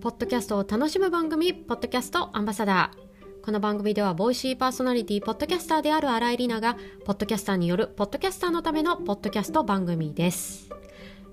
[0.00, 3.44] ポッドキャストを楽しむ番組、ポッドキャストアンバサダー。
[3.44, 10.70] この番組では、ボイシーパーソナリティ、ポッドキャスターである新井里奈が、ポッドキャスターによる、ポッドキャスターのためのポッドキャスト番組です。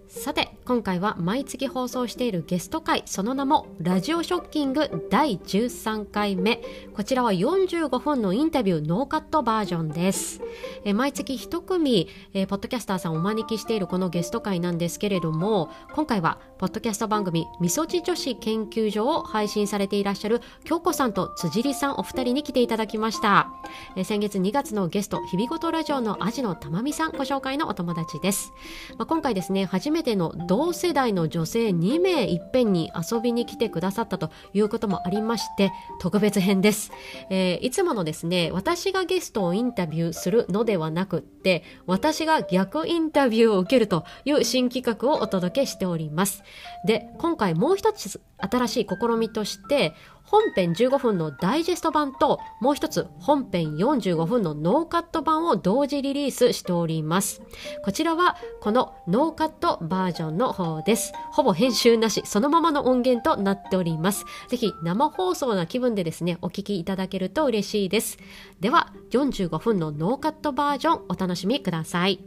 [0.10, 6.62] さて今回は毎月放送しているゲスト会その名もラジオショッキング第13回目。
[6.94, 10.42] こちらは45分のインタビューノーカットバージョンです。
[10.84, 23.48] え毎月1組えポッドキャスターさんをお招きしているこのゲスト会なんですけれども今回はポッドキャスト番組みそじ女子研究所を配信されていらっしゃる京子さんと辻里さんお二人に来ていただきました。
[23.96, 28.52] え先月2月のゲスト日々ごとラジオのアジのたまみさんご紹介のお友達です、
[28.98, 36.92] まあ、今回ですね初めての同世代の女性2名いっぺんに遊びに来てくださったということもありまして特別編です、
[37.30, 46.42] えー、いつものですね私がゲストをインタビューするのではなくって私が逆インタビューを受けるという新企画をお届けしております。
[46.88, 49.94] で今回もう一つ新しい試みとして
[50.28, 57.42] 本編15分のダイジェスト版ともう一つ本編45分のノーカット版を同時リリースしております。
[57.84, 61.14] こちらはこのノーカットバージョンの方です。
[61.32, 64.26] ほぼ編集なし、そのままの音源となっております。
[64.50, 68.18] ぜひ生放送な気分でですね、お聞きいただけると嬉しいです。
[68.60, 72.20] では、45分のノーカットバージョンお楽しみください。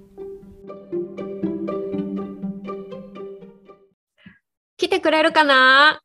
[4.79, 6.01] 来てくれるかな？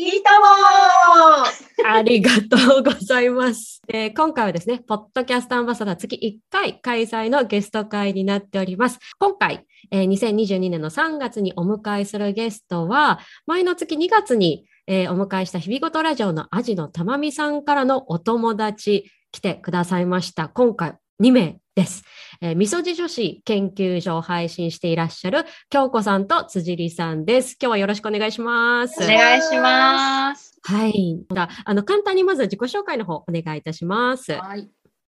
[0.00, 9.00] いともありがとうございます、えー、今回はですね、ポッドキャストアンバサダー月1回開催のゲスト会になっております。
[9.18, 13.18] 今回、えー、2022年の3月にお迎えするゲストは、
[13.48, 20.48] 前の月2月に、えー、お迎えした日々ごとラジオのアジのたまみさんからのお友達来てくださいました。
[20.48, 22.04] 今回2名です。
[22.40, 27.56] えー、みそじ女子研究所を配信していらっしゃる京子さんと辻里さんです。
[27.60, 29.02] 今日はよろしくお願いします。
[29.02, 30.58] お願いします。
[30.62, 31.20] はい。
[31.64, 34.32] あの、簡単にまず自己紹介の方お願いいたします。
[34.32, 34.68] はい。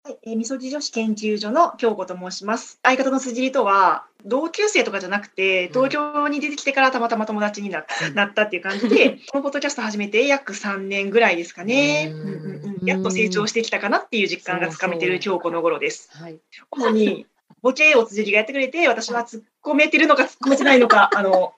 [0.02, 2.80] はい、えー、みそじ女子研究所の京子と申します。
[2.82, 12.10] 相方の辻里とは同級生とかじゃなくて、東京に出てきてからたまたま友達になった,、なったっていう感じで、 このポッドキャスト始めて約3年ぐらいですかね。
[12.14, 16.08] うんうんうん、やっと成長してきたかなっていう実感がつかめてる京子の頃です。
[16.12, 16.38] はい、
[16.70, 17.26] 主に
[17.60, 21.52] ボケを辻里がやってくれて、私は突っ込めてるのか突っ込めてないのか、 あの、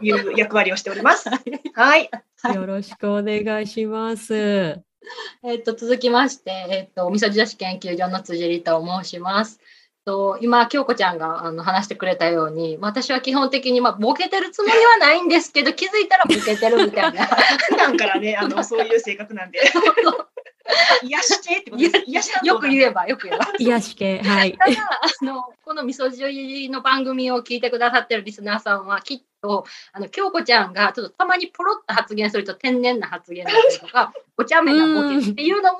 [0.00, 1.28] いう役割をしております。
[1.28, 2.10] はい。
[2.54, 4.80] よろしくお願いします。
[5.44, 9.60] えっと、続きまして、えっと、みそじ女子研究所の辻里と申します。
[10.04, 17.24] と今、京子ちゃんがあの話してくれたように、私は基本的に、まあ、ボケてるつもりはないんですけど、気づいたらボケてるみたいな。
[17.70, 19.60] 普段からね、あのそういう性格なんで。
[21.02, 23.52] 癒し系ってことです癒しよく言えば、よく言えば。
[23.58, 24.22] 癒し系。
[24.22, 24.56] はい。
[24.56, 35.78] ただ、あの、このみそじの番組を聞いてくださってるリスナーさんは、きっと、あの、京子ちゃんがちょっとたまにポロッと発言すると天然な発言だったりとか、お茶目なボケっていうのも、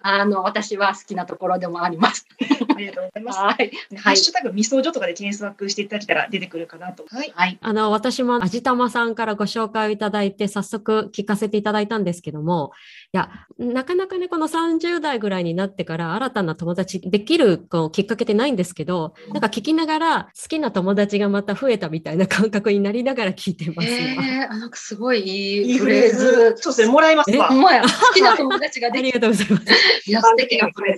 [0.00, 2.26] あの、私は好きなところでもあります。
[2.74, 3.38] ありがとうございます。
[3.38, 3.70] はい。
[3.96, 7.04] ハッシュタグみそじとかで検索していただけたら出てくるかなと。
[7.08, 7.32] はい。
[7.34, 12.72] はい、あの、私も味玉さんからご紹介をいただいて、早速聞かせていただいたんですけども、
[13.12, 23.88] いや、なかなかね、この30代ぐらいになってから新たな友達できるこうきっかけってないんですけど、なんか聞きながら好きな友達がまた増えたみたいな感覚になりながら聞いてます。
[23.88, 26.54] えー、なんかすごいいいフレーズ。
[26.56, 27.48] そうですね、もらいますわ。
[27.48, 27.84] ほんまや。
[27.94, 30.10] 好きな友達ができありがとうございます。
[30.10, 30.96] いや、素敵なフレ。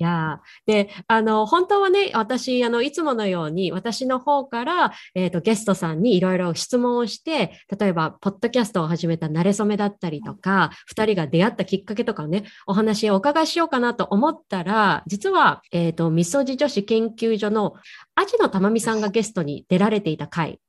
[0.00, 17.74] いやで、あの、本当はね、私、あの、いつものように、私の方から、えっ、ー、と、ゲストさんにいろいろ質問をして、例えば、ポッドキャストを始めた慣れ初めだったりとか、二、人が出会ったきっかけとかをね、お話をお伺いしようかなと思ったら、実は、えっ、ー、と、みそじ女子研究所の
[18.14, 20.60] アジのたまみさんがゲストに出られていた回、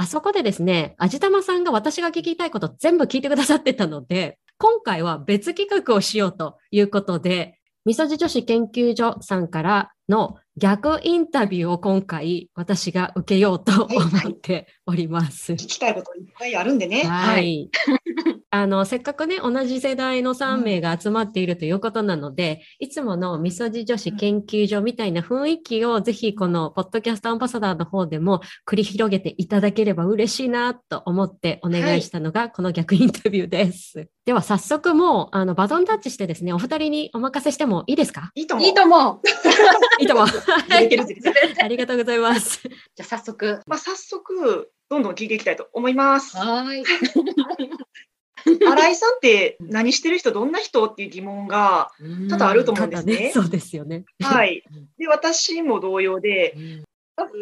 [0.00, 13.98] あそこでですね、あじたまさんが私が聞きたいこと全部聞いてくださってたので、今回は別企画をしようということで、みそじ女子研究所さんからの逆インタビューを今回私が受けようと思
[14.28, 15.52] っております。
[15.52, 17.04] はいはい、聞きたいこといっぱいあるんでね。
[17.04, 17.70] はい。
[18.52, 33.98] あの、せっかくね、同じ世代の3名が集まっているということなので、うん、いつものみそじ女子研究所みたいな雰囲気をぜひこのポッドキャストアンバサダーの方でも繰り広げていただければ嬉しいなと思ってお願いしたのが、この逆インタビューです。
[33.98, 38.32] はい、では早速もう、あの、バトンタッチしてですね、お二人にお任せしてもいいですか？
[38.34, 38.66] いいと思う。
[38.66, 39.20] いいと思う。
[40.02, 40.26] いいと思う。
[41.62, 42.62] ありがとうございます。
[42.64, 43.60] じゃあ早速。
[43.68, 46.36] まあ早速、どんどん聞いていきたいと思います。
[46.36, 46.82] はい。
[48.46, 50.86] 新井さんって何してる人、どんな人？
[50.86, 51.90] っていう疑問が
[52.28, 53.16] 多々あると思うんですね。
[53.16, 54.04] ねそうですよね。
[54.20, 54.62] はい。
[54.98, 56.54] で、私も同様で、
[57.16, 57.34] まず、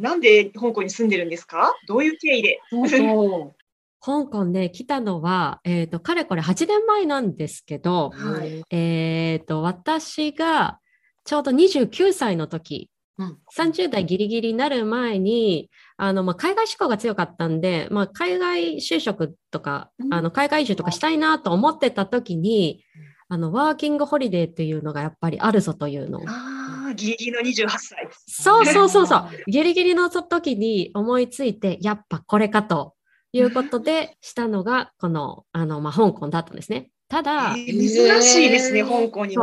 [0.00, 1.74] なんで香港に住んでるんですか？
[1.88, 2.60] どういう経緯で？
[2.70, 3.54] そう
[4.00, 8.62] 香港で来たのは、えっ、と、かれこれ8年前なんですけど、はい。
[8.70, 10.78] えっ、と、私が
[11.24, 12.88] ちょうど29歳の時、
[13.18, 13.38] うん。
[13.56, 22.84] 30代ギリギリになる前に、あの、まあ、海外志向が強かったんで、まあ、海外就職とか、うんあの、海外移住とかしたいなと思ってた時に、
[23.28, 26.22] あの、ワーキングホリデーっていうのがやっぱりあるぞというのを。
[26.28, 28.08] ああ、ギリギリの28歳。
[28.28, 29.28] そうそうそうそう。
[29.50, 32.94] ギリギリの時に思いついて、やっぱこれかと
[33.32, 36.90] いうことでしたのが、この、あの、まあ、香港だったんですね。
[37.08, 39.36] ただ、えー珍しいですね、香港に。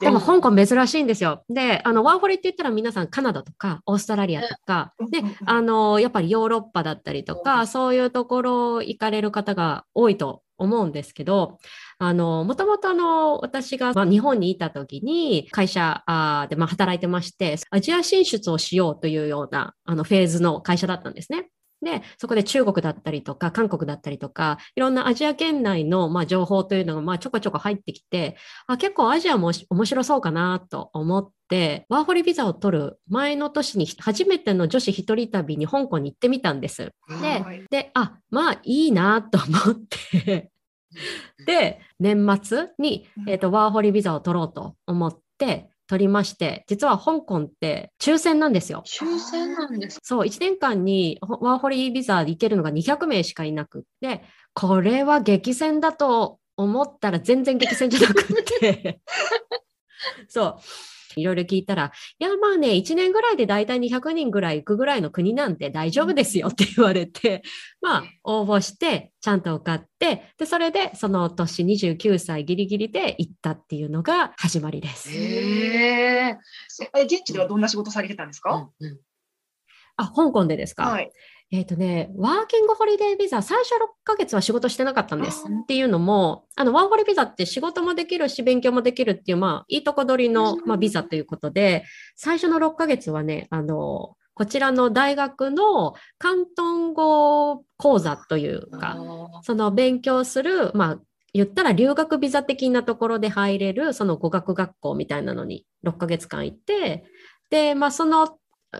[0.00, 1.44] でも香港珍しいんですよ。
[1.48, 11.58] で、あの、ワーホリって言ったら皆さんカナダとかオーストラリアとか、であの、やっぱりヨーロッパだったりとか、そういうところ行かれる方が多いと思うんですけど、
[11.98, 21.48] あの、もともとあの、私が、まあ、日本にいた時に会社あーで、まあ、働いてまして、アジア進出をしようというような、あの、フェーズの会社だったんですね。
[21.82, 28.36] で、そこで中国だったりとか、韓国だったりとか、いろんなアジア圏内の、まあ、情報というのが、まあ、ちょこちょこ入ってきて、
[28.66, 36.92] あ結構アジアもし面白そうかなと思って、ワーホリビザを取る前の年に初めての女子一人旅に香港に行ってみたんです。
[37.08, 37.64] ではい。
[37.70, 39.76] で、あ、まあいいなと思っ
[40.14, 40.50] て、
[41.46, 48.82] で、年末に、えっとワーホリビザを取ろうと思って取りまして、実は香港って抽選なんですよ。
[48.86, 50.04] 抽選なんですか？
[50.04, 54.22] そう、1年間にほワーホリビザで行けるのが200名しかいなくって、
[54.54, 58.24] これは激戦だと思ったら全然激戦じゃなくっ
[58.60, 59.00] て、
[60.28, 60.56] そう。
[61.16, 67.42] いろいろ聞いたら、いや、まあね、1年ぐらいで大体200人ぐらい行くぐらいの国なんで大丈夫ですよって言われて、
[67.80, 75.10] まあ、応募して、ちゃんと受かって、で、それで、その年29歳ギリギリで行ったっていうのが始まりです。
[75.10, 76.38] へえ。
[76.94, 78.98] え現地ではどんな仕事されてたんですか、うんうん
[79.96, 81.10] あ、香港でですか、はい。
[81.52, 85.44] えっ、とね、ワーキングホリデービザ、最初6ヶ月は仕事してなかったんです。
[85.46, 91.84] っていうのも、あの、ワーホリビザって仕事もできるし、勉強もできるっていう、まあ、いいとこ取りの、まあ、ビザということで、
[92.16, 101.00] 最初の6ヶ月はね、あの、こちらの大学の広東語講座というか、あその勉強する、まあ、
[101.32, 107.04] 言ったら留学ビザ的なところで入れる、その語学学校みたいなのに6ヶ月間行って、
[107.50, 108.36] で、まあ、その、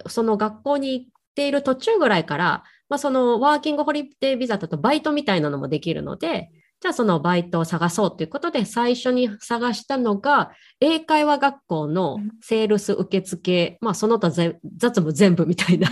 [0.08, 6.50] その学校に行っている途中ぐらいから、まあ、そのワーキングホリデービザだとバイトみたいなのもできるので、
[6.80, 15.88] じゃあそのバイトを探そうということで、最初に探したのが、英会話学校のセールス受付、まあ、その他ぜ雑務全部みたいな。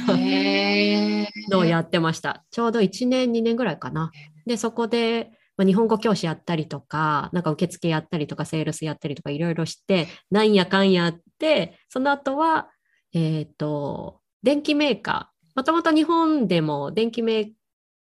[1.51, 2.45] のをやってました。
[2.51, 4.11] ちょうど1年、2年ぐらいかな。
[4.47, 12.69] で、そこで、まあ、日本語教師やったりとか、なんか受付やったりとか、セールスやったりとか、いろいろして、なんやかんやって、その後は、
[13.13, 15.34] えっ、と、電気メーカー。
[15.55, 17.53] もともと日本でも電気メー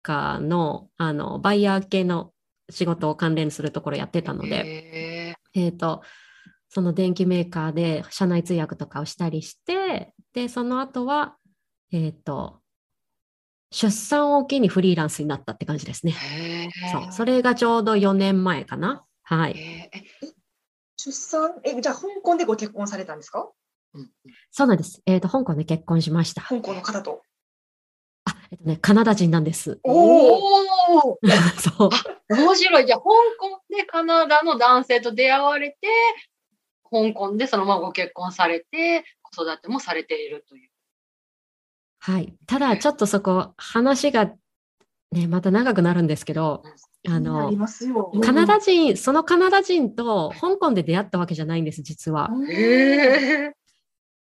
[0.01, 2.31] カーの、あの、バイヤー系の
[2.69, 6.01] 仕事を関連するところやってたので、へえっ、と、
[6.69, 11.35] その電機メーカーで社内通訳とかをしたりして、で、その後は、
[11.91, 12.61] えっ、と、
[13.71, 16.13] 出産を機にフリーランスになったって感じですね。
[16.13, 16.89] え。
[16.91, 17.11] そう。
[17.11, 19.05] それがちょうど4年前かな。
[19.23, 19.89] はい。
[20.97, 23.49] 出産、え、じゃあ香港でご結婚されたんですか？
[23.93, 24.09] うん
[24.51, 25.01] そうなんです。
[25.05, 26.41] えっ、と、香港で結婚しました。
[26.41, 27.23] 香港の方と。
[28.51, 29.79] あ、えっ、とね、カナダ人なんです。
[29.83, 30.35] お
[31.13, 31.19] お。
[31.59, 31.89] そう。
[32.29, 32.85] 面白い。
[32.85, 33.05] じゃあ、香
[33.39, 35.77] 港でカナダの男性と出会われて、
[36.91, 40.69] 香港でそのままご結婚されて、子育てもされているという。
[41.99, 42.35] はい。
[42.47, 44.31] ただ、ちょっとそこ、話が、
[45.11, 46.63] ね、また長くなるんですけど、
[47.07, 48.11] ああのり、ますよ。
[48.23, 52.29] カナダ人、そのカナダ人と香港で出会ったわけじゃないんです、実は。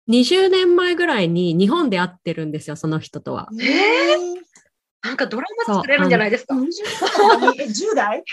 [0.08, 0.20] へえ。
[0.20, 3.48] 20年前ぐらいに日本で会ってるんですよ、その人とは。
[3.60, 4.38] え
[5.02, 6.54] なんかドラマ作れるんじゃないですか？
[6.54, 6.74] いー、20
[7.04, 8.24] 代え10代？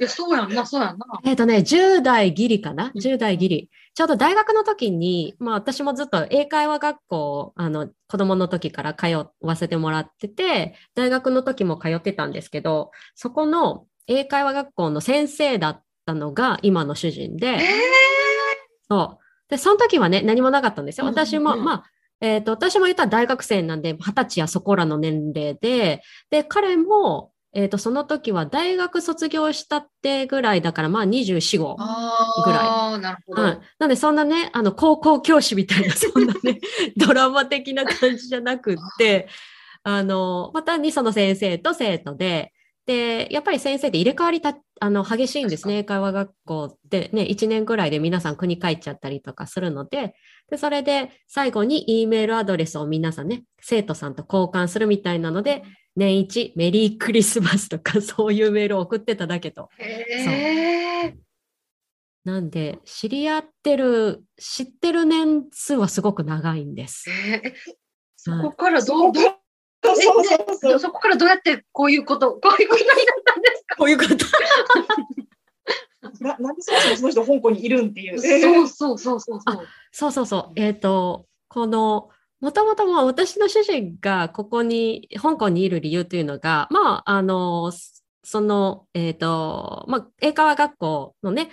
[0.00, 1.06] や、そうやんな、そうやんな。
[1.24, 3.70] えっ、とね、10代ギリかな ?10 代ギリ。
[3.94, 9.06] ちょうど大学の時に、まあ私もずっと英会話学校、あの、子供の時から通
[9.40, 17.60] わせてもらってて、大学の時も通ってたんですけど、そこの英会話学校の先生だったのが今の主人で、え
[18.88, 19.19] そう。
[19.50, 21.06] で、その時はね、何もなかったんですよ。
[21.06, 21.84] うん私も、うんまあ、
[22.20, 31.76] えっ、と、私も言ったら大学生なんで、二十歳やそこらの年齢で、で、彼も、えっ、と、その時は大学卒業したってぐらいだから、まあ24、5。
[31.78, 33.42] あぐらいあ、なるほど。
[33.42, 33.60] はい。
[33.78, 36.60] なんで、そんなね、あの、高校教師みたいな、そんなね、
[36.96, 39.28] ドラマ的な感じじゃなくって、
[39.82, 42.52] あの、まあ、単にその先生と生徒で、
[42.90, 45.76] で、やっぱり先生って入れ替わりた、あの、激しいんですね。
[45.78, 50.16] 英会話学校ってね、1年ぐらいで皆さん国帰っちゃったりとかするので、
[50.50, 55.62] で、それで最後に E メールアドレスを皆さんね、生徒さんと交換するみたいなので、
[55.94, 59.68] 年一メリークリスマスとか そういうメールを送ってただけと。
[62.24, 67.08] なんで、知り合ってる、知ってる年数はすごく長いんです。
[67.08, 67.52] えー
[68.22, 69.39] そこからどう、どう
[69.96, 70.78] そうそうそうそう。
[70.78, 73.76] そこからどうやってこういうこと、こういうことになったんですか？
[73.76, 74.14] こういうこと。
[76.20, 78.18] な なんでそもそもその人香港にいるんっていう。
[78.20, 79.66] そうそうそうそうそう。
[79.92, 80.52] そうそうそう。
[80.56, 82.08] えっ、と、この、
[82.40, 87.70] もともとも私の主人がここに、香港にいる理由というのが、まあ、あの、
[88.24, 91.50] その、えっ、と、まあ、英会話学校のね、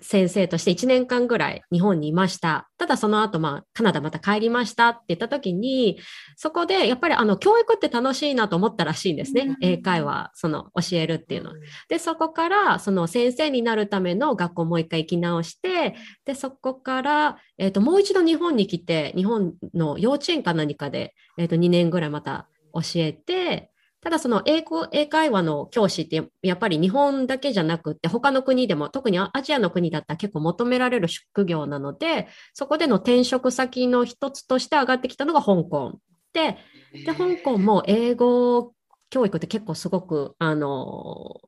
[0.00, 2.68] 先生として1年間ぐらい日本にいました。
[2.78, 5.98] ただその後、まあ、カナダまた帰りましたって言った時に、
[6.36, 9.42] そこでやっぱりあの、教育って楽しいなと思ったらしいんですね。
[9.42, 11.56] うん英会話、その、教えるっていうのは。
[11.88, 35.98] で、そこから、その先生になるための学校をもう一回行き直して、で、そこから、えっ、と、もう一度日本に来て、日本の幼稚園か何かで、えっ、と、2年ぐらいまた教えて、ただその英語、英会話の教師ってやっぱり日本だけじゃなくって他の国でも特にアジアの国だったら結構求められる職業なのでそこでの転職先の一つとして上がってきたのが香港
[36.32, 36.58] で
[36.92, 38.72] で香港も英語
[39.10, 41.40] 教育って結構すごくあの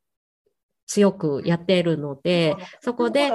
[0.87, 3.31] 強くやっているのでそこで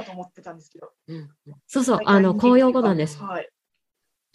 [1.67, 3.17] そうそうあの公用語なんです。
[3.17, 3.49] はい。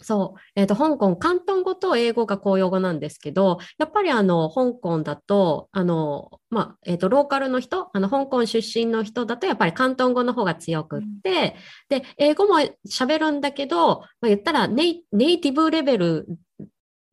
[0.01, 11.55] そう、えっ、と、香港、広東語と英語が公用語なんですけど、やっぱりあの、香港だと、あの、まあ、えっ、と、ローカルの人、あの、香港出身の人だと、やっぱり広東語の方が強くって、
[11.89, 12.55] で、英語も
[12.89, 16.27] 喋るんだけど、まあ、言ったらネイ、ネイティブレベル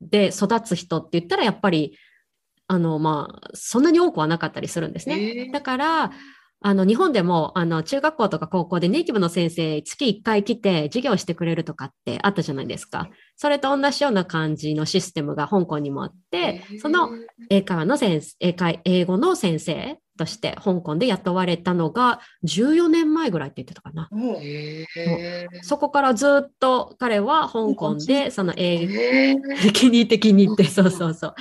[0.00, 1.98] で育つ人って言ったら、やっぱり、
[2.66, 5.18] あの、まあ、そんなに多くはなかったりするんですね。
[5.18, 6.12] へーだから、
[6.60, 13.08] あの、日本でも、あの、中学校とか高校でネイティブの先生、月1回来て授業してくれるとかってあったじゃないですか。
[13.36, 17.10] それと同じような感じのシステムが香港にもあって、その
[17.48, 24.08] 英会話の先生、英会、英語の先生として香港で雇われたのが14年前ぐらいって言ってたかな。
[25.62, 29.72] そこからずっと彼は香港で、その英語。
[29.72, 31.34] 気 に入って気に入って、そうそうそう。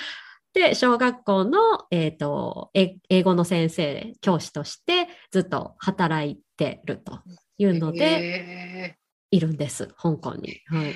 [0.53, 1.59] で、小学校の、
[1.91, 7.19] えっ、と、え英語の先生、教師としてずっと働いてると
[7.57, 8.97] いうので、へ
[9.31, 10.61] いるんです、香港に。
[10.67, 10.93] はい。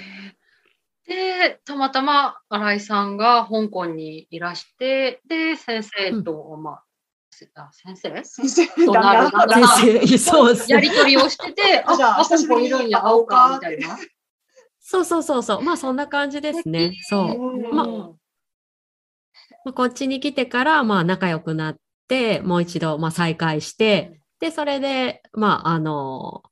[1.08, 6.84] で、たまたま新井さんが香港にいらして、で、先生と、まあ、
[7.32, 8.24] せあ先生？
[8.24, 8.66] 先生？
[8.66, 13.98] そうだななる先生、そうそうやりとりをしてて、 あ、じゃああ香港いるんや、会おうか、みたいな。
[14.80, 15.62] そうそうそうそう。
[15.62, 16.94] まあそんな感じですね。
[17.04, 17.56] そう。
[17.56, 18.21] うんまうん
[19.64, 21.76] まあ、こっちに来てから、まあ仲良くなっ
[22.08, 26.44] て、もう一度、まあ再会して、で、それで、まああの、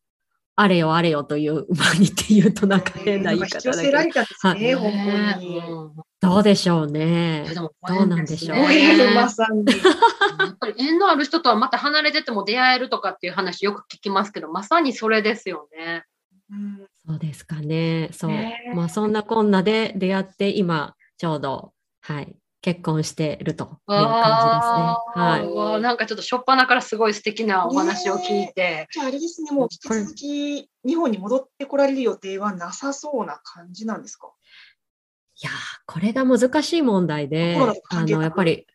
[0.55, 4.93] あれよあれよという、 まあにって言うとなんか変な言い方引き寄だけど、せられたんですね、はい
[5.33, 5.57] 香港に。
[5.57, 7.71] うんどうでしょうねど
[8.03, 8.57] うなんでしょう。
[8.59, 8.69] やっ
[10.59, 16.03] ぱり縁のある人とはまた離れてても出会えるとかっていう話よく聞きますけど、まさにそれですよね。
[16.51, 18.09] うんそうですかね。
[18.11, 18.31] そう。
[18.75, 25.73] まあそんなこんなで出会って、今、ちょうど、はい、結婚しているという感じですね。
[25.75, 25.81] はい。
[25.81, 28.87] なんかちょっと初っ端からすごい素敵なお話を聞いて。
[28.91, 34.31] じゃああれですね、もう引き続き日本に戻ってこられる予定はなさそうな感じなんですか？
[35.41, 35.53] いやー、
[35.85, 37.57] これが難しい問題で
[37.91, 38.67] あの、やっぱり、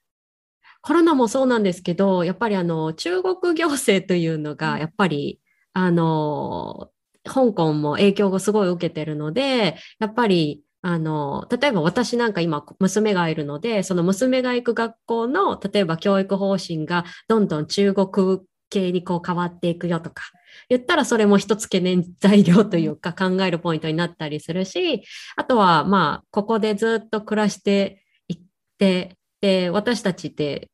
[0.81, 5.41] コロナもそうなんですけど、やっぱりあの、中国行政というのが、うんやっぱり、
[5.75, 6.91] あの、
[7.27, 20.25] 香港も影響をすごい受けてるので、やっぱり、あの、例えば私なんか今、娘がいるので、その娘が行く学校の、例えば教育方針がどんどん中国系にこう変わっていくよとか、
[20.69, 25.03] 言ったらそれも一つ懸念材料というか考えるポイントになったりするし、
[25.37, 28.41] あとはまあ、ここでずっと暮らしていっ
[28.79, 30.69] て、で、私たちって、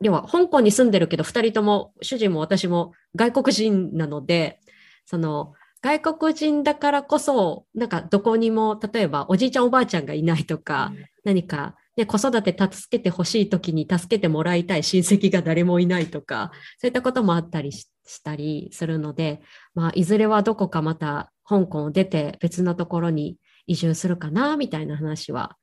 [0.00, 4.60] 要は香港に住んでるけど、二人とも、主人も私も外国人なので、
[5.06, 10.92] その、外国人だからこそ、なんかどこにも、例えばおじいちゃんおばあちゃんがいないとか、
[11.24, 19.42] 何か、ね、子育て助けてほしい時に助けてもらいたい親戚が誰もいないとか、そういったこともあったりししたりするので、
[19.74, 25.56] まあ、いずれはどこかまた香港を出て別のところに移住するかな、みたいな話は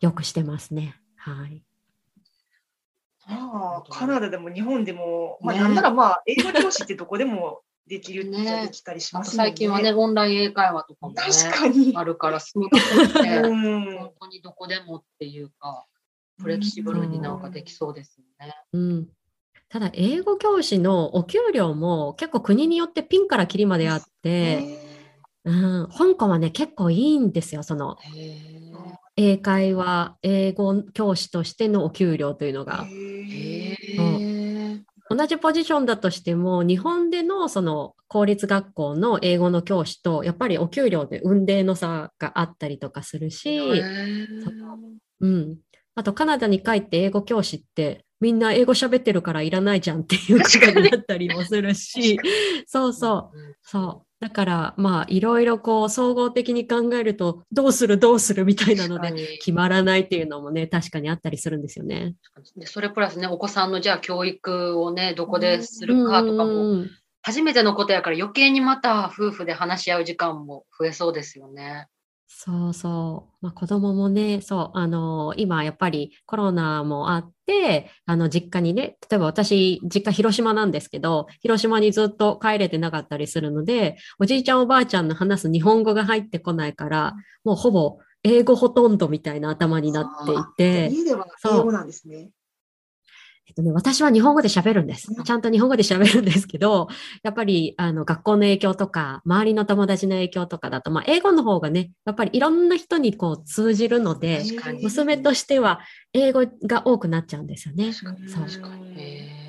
[0.00, 0.96] よくしてますね。
[1.16, 1.62] はい。
[3.28, 9.36] まあ、カナダでも日本でも、まあ、ねなんならまあ、英語教師ってどこでもできるっちゃできたりしあとますね。
[9.36, 11.92] 最近はね、オンライン英会話とかもね、確かに。
[11.96, 15.86] あるから、スムーズにね、うん本当にどこでもっていうか、
[16.40, 18.54] フレキシブルになんかできそうですよね。
[18.72, 19.08] うん。
[19.68, 24.78] ただ、英語教師のお給料も結構国によってピンからキリまであって、
[25.44, 27.62] うん、香港はね、結構いいんですよ。
[27.62, 27.96] その、
[29.16, 32.86] 英会話、英語教師としてのお給料というのが。
[35.14, 43.90] 同じポジションだとしても、日本でのその公立学校の英語の教師と、やっぱりお給料で運命の差があったりとかするし、
[45.20, 45.58] うん。
[45.94, 52.22] あと、カナダに帰って英語教師って、みんな英語喋ってるからいらないじゃんっていうことになったりもするし、
[52.66, 53.38] そうそう。
[53.38, 53.54] うん。
[53.62, 54.11] そう。
[54.22, 62.14] だから、まあ、いろいろこう、総合的に考えると、どうするどうするみたいなので、決まらないっていうのもね、確かにあったりするんですよね。
[62.56, 66.90] でそれプラスね、お子さんのじゃあ教育をね、どこでするかとかも、うん
[67.24, 71.86] 初めてのことやから余計にまた夫婦で話し合う時間も増えそうですよね。
[72.34, 73.36] そうそう。
[73.40, 92.30] まあ、子供もね、そう、あの今やっぱりコロナもあって、あの、実家にね、例えば私、実家広島なんですけど、広島にずっと帰れてなかったりするので、おじいちゃんおばあちゃんの話す日本語が入ってこないから、もうほぼ英語ほとんどみたいな頭になっていて、家ではそう英語なんですね。
[93.46, 95.24] えっとね、私は日本語で喋るんですうん。
[95.24, 96.88] ちゃんと日本語で喋るんですけど、
[97.22, 104.42] やっぱりあの学校の影響とか、周りの友達の影響とかだと、まあ、英語の方がね、やっぱりいろんな人にこう通じるので、
[104.80, 105.80] 娘としては
[106.12, 107.92] 英語が多くなっちゃうんですよね。
[107.92, 109.02] 確かにそう確かに。
[109.02, 109.41] へ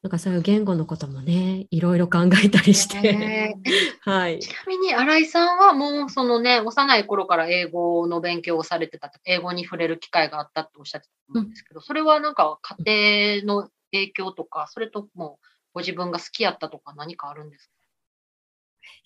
[0.00, 3.56] なんかそういう言語のこともね、いろいろ考えたりしーて、
[4.02, 4.38] はい。
[4.38, 15.40] ちなみに新井さんはもうそのね、幼い頃から英語の勉強をされてたと、英語に触れる機会があったっておっしゃってたんですけど、それはなんか家庭の影響とか、それとも
[15.72, 17.72] ご自分が好きやったとか何かあるんですか？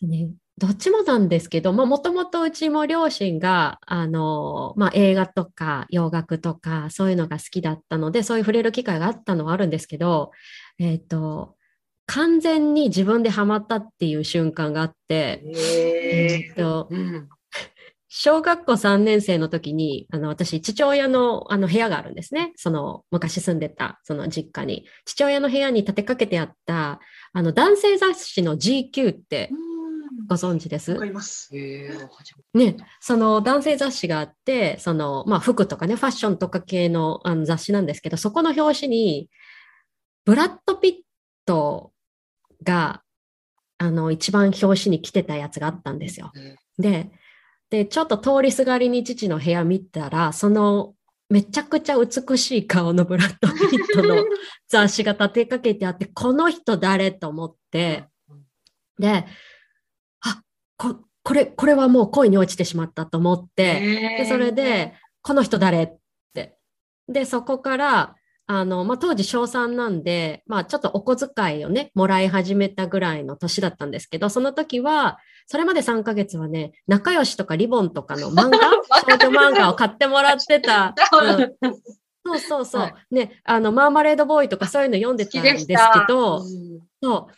[0.03, 10.33] ね、どっちもなんですけど、まあ、もともとうちも両親が、あの、まあ、映画とか洋楽とかそういうのが好きだったので、そういう触れる機会があったのはあるんですけど、
[10.79, 11.57] えっと、
[12.07, 17.29] 完全に自分でハマったっていう瞬間があって、えっと、うん。
[18.15, 22.53] 小学校3年生の時に、あの、私、父親の、あの、部屋があるんですね。
[22.57, 24.85] その、昔住んでた、その実家に。
[25.07, 27.01] 父親の部屋に立てかけてあった、
[27.33, 29.51] あの、男性雑誌の GQ って
[30.29, 30.93] ご存知です？
[30.93, 31.55] わかります。
[31.55, 39.31] ね、その男性雑誌があって、その、まあ、服とかね、ファッションとか系のあの雑誌なんですけど、そこの表紙に、
[40.25, 40.95] ブラッド・ピッ
[41.47, 41.93] ト
[42.63, 43.03] が、
[43.79, 46.33] あの、一番表紙に来てたやつがあったんですよ。
[46.79, 47.11] で、
[47.71, 50.95] で、ちょっと通りすがりに父の部屋見たら、その、
[51.29, 54.25] めちゃくちゃ美しい顔のブラッド・ピットの
[54.69, 58.05] 雑誌が立てかけてあって、この人誰と思って、
[58.99, 59.25] で、
[60.21, 60.43] あ、
[60.77, 63.81] こ、これ、これはもう恋に落ちてしまったと思って、
[64.19, 65.97] で、それで、この人誰っ
[66.35, 66.59] て。
[67.09, 68.17] で、そこから、
[68.55, 78.59] あの、まあ、当時小3なんで、まあ、ちょっとお小遣いをね、もらい始めたぐらいの年だったんですけど、その時は、それまで3ヶ月はね、仲良しとかリボンとかの漫画
[79.09, 80.95] 少女漫画を買ってもらってた。
[81.63, 81.83] うん
[82.25, 82.83] そうそうそう。
[82.83, 86.41] はいね、あの、マーマレードボーイとかそういうの読んでたんですけど、
[87.03, 87.35] そう。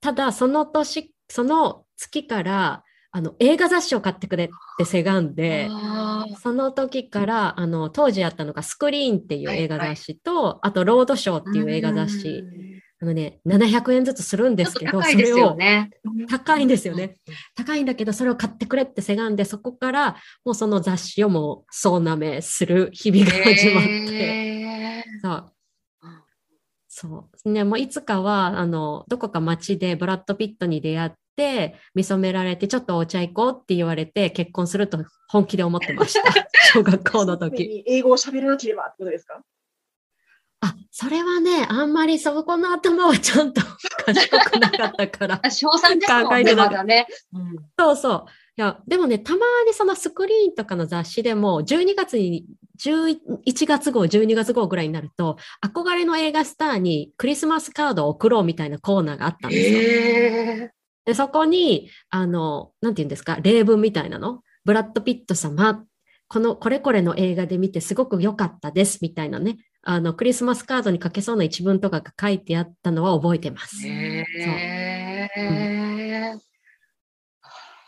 [0.00, 2.84] ただ、その年、その月から、
[3.18, 5.68] あの、映画雑誌を買ってくれってせがんで、
[6.40, 12.80] その時から、あの、当時あったのがスクリーンっていうはい映画雑誌と、あとロードショーっていう映画雑誌、うん。
[13.00, 15.90] あのね、700円ずつするんですけど、高いですそれを、よね。
[16.30, 17.16] 高いんですよね。
[17.56, 25.52] 高いんだけど、それを買ってくれってせがんで、そこから、もうその雑誌をもう総なめする日々が始まって、へそう。
[26.02, 26.22] うん。
[26.86, 27.50] そう。
[27.50, 31.16] ね、もういつかは、あの、どこか街でブラッド・ピットに出会って、
[31.94, 34.98] 見初められて、ちょっとお茶行こうって言われて、結婚すると
[35.28, 36.22] 本気で思ってました。
[36.72, 37.66] 小学校の常時。
[37.66, 39.40] に英語を喋らなければってことですか？
[40.60, 43.60] あ、それはね、あんまりそこの頭はちゃんと
[44.04, 45.38] 賢くなかったから。
[45.38, 47.06] ー小3ですもんね、考えてなかまだね。
[47.32, 48.24] うんそうそう。
[48.56, 52.44] いや、でもね、たまにそのスクリーンとかの雑誌でも、12月に、
[52.80, 60.70] 11月号、12月号ぐらいになると、憧れの映画スターにクリスマスカードを送ろうみたいなコーナーがあったんですよ。
[61.08, 64.42] へで、そこに、あの、なんて言うんですか、例文みたいなの？
[64.64, 65.84] ブラッド・ピット様、
[66.28, 69.56] この、これこれの映画で見てすごく良かったです、みたいなね。
[69.82, 73.86] あの、クリスマスカードに書けそうな一文とかが書いてあったのは覚えてます。
[73.86, 73.90] ー。
[73.90, 76.38] へー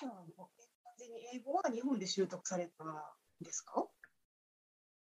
[0.01, 2.87] じゃあもう完全に英語は日本で習得されたん
[3.43, 3.85] ですか？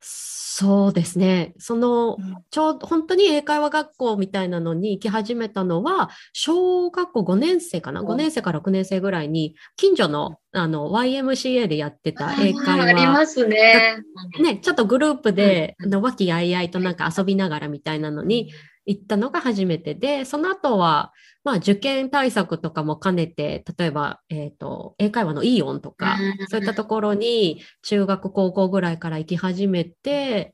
[0.01, 1.53] そうですね。
[1.57, 13.07] その、うんちょうど本当に英会話学校みたいなのに行き始めたのは、小学校5年生かな、うん ?5 年生から6年生ぐらいに、近所のあの YMCA でやってた英会あーあり話。
[13.19, 13.99] ますね。
[14.41, 18.51] ね、ちょっとグループで、和気あいあいとなんか遊びながらみたいなのに、
[18.85, 19.95] 行ったのが初めて。
[19.95, 21.13] で、その後は、
[21.43, 26.17] まあ、受験対策とかも兼ねて、例えば、えっ、と、英会話のイオンとか、
[26.49, 30.53] そういったところに中学、高校ぐらいから行き始めて、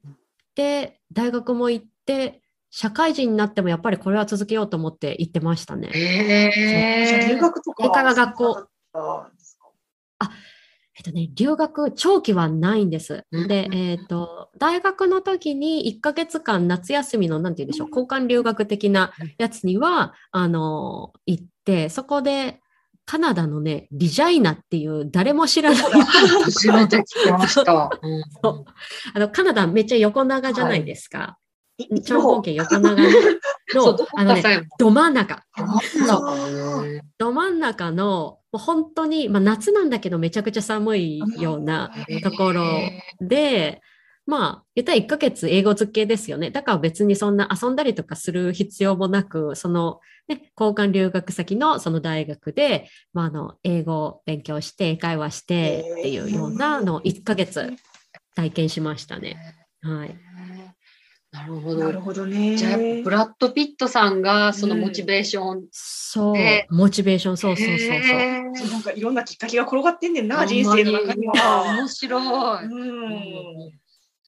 [0.56, 5.90] で、大学も行って、社会人になってもやっぱりこれは続けようと思って行ってましたね。
[5.94, 8.54] じゃあへ留学とか英会話学校。
[8.54, 9.58] されたんです
[10.20, 10.32] か？
[10.98, 13.26] えっとね、留学、長期はないんです。
[13.32, 22.62] うんで、えっと、大学の時に1ヶ月間夏休みの、なんて言うんでしょう、交換留学的なやつには、あの、行って、そこで、
[23.06, 25.80] カナダのね、リジャイナっていう誰も知らない。
[25.82, 27.90] 初めて聞きました。
[28.02, 28.24] うん
[29.14, 31.38] あの、カナダめっちゃ横長じゃないですか。
[31.40, 31.45] い
[32.04, 32.96] 長方形横長
[33.74, 34.68] の、あのね。
[34.78, 35.44] ど真ん中。
[36.08, 42.66] そうへど真ん中の、もう本当に、まあ夏なんだけどめちゃくちゃ寒いようなーところ
[43.20, 43.82] で、
[44.26, 46.50] まあ、言ったら1ヶ月英語付けですよね。
[46.50, 57.72] だから別にそんな遊んだりとかする必要もなく、その、ね、交換留学先のその大学で、まあ、あの、英語を勉強して、英会話してっていうようなのを1ヶ月
[58.36, 59.38] 体験しましたね。
[59.82, 60.18] はい。
[61.36, 61.80] なるほど。
[61.80, 62.56] なるほどね。
[62.56, 65.66] じゃあ、ブラッド・ピットさんがそのモチベーション。
[65.72, 68.00] そうね、モチベーション、そうそうそうそう。
[68.00, 71.76] へーそうなんかいろんなきっかけが転がってんねんな、人生の中には。
[71.78, 72.66] 面白い。
[72.66, 73.72] うん。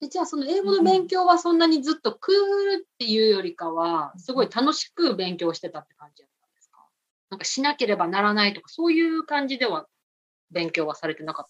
[0.02, 6.80] でじゃあその英語の勉強はそんなにずっとクールっていうよりかはすごい楽しく勉強してたって感じだったんですか？
[7.32, 9.88] なんかしなければならないとかそういう感じでは
[10.52, 11.46] 勉強はされてなかっ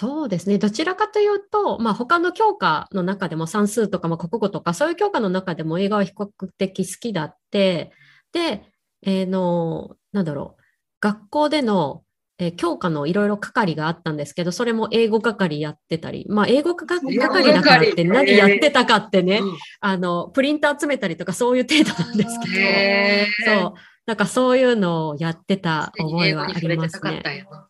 [0.00, 0.56] そうですね。
[0.56, 7.92] どちらかというと、まあ、他の教科の中でも算数とか、まあ、国語とか、そういう教科の中でも映画は比較的好きだって、
[8.32, 8.64] で、
[9.02, 10.62] えーの、なんだろう、
[11.00, 12.02] 学校での、
[12.38, 19.40] えー教科のいろいろ係があったんですけど、それも英語係やってたり、まあ、英語係だからって係何やってたかってね、
[19.80, 19.88] た。
[19.90, 23.74] あの、プリンター集めたりとかそういう程度なんですけど、そう、
[24.06, 27.69] なんかそういうのをやってた覚えはあります触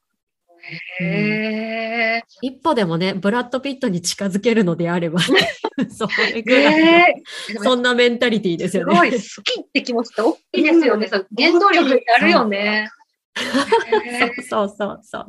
[1.01, 5.21] へ一歩でもね、ブラッド・ピットに近づけるのであれば、
[5.91, 6.43] それえ。
[6.43, 7.15] ぐらい
[7.63, 8.97] そんなメンタリティですすよね。
[8.97, 11.09] ごい好きって気持ちって大きいですよね。
[11.09, 12.91] そう原動力になるよね。
[13.37, 15.27] そうそうそうそう。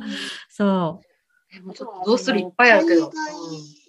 [0.50, 0.64] そ
[1.64, 2.40] もうちょっとどうする？
[2.40, 3.10] いっぱいあるけど。
[3.10, 3.82] 海外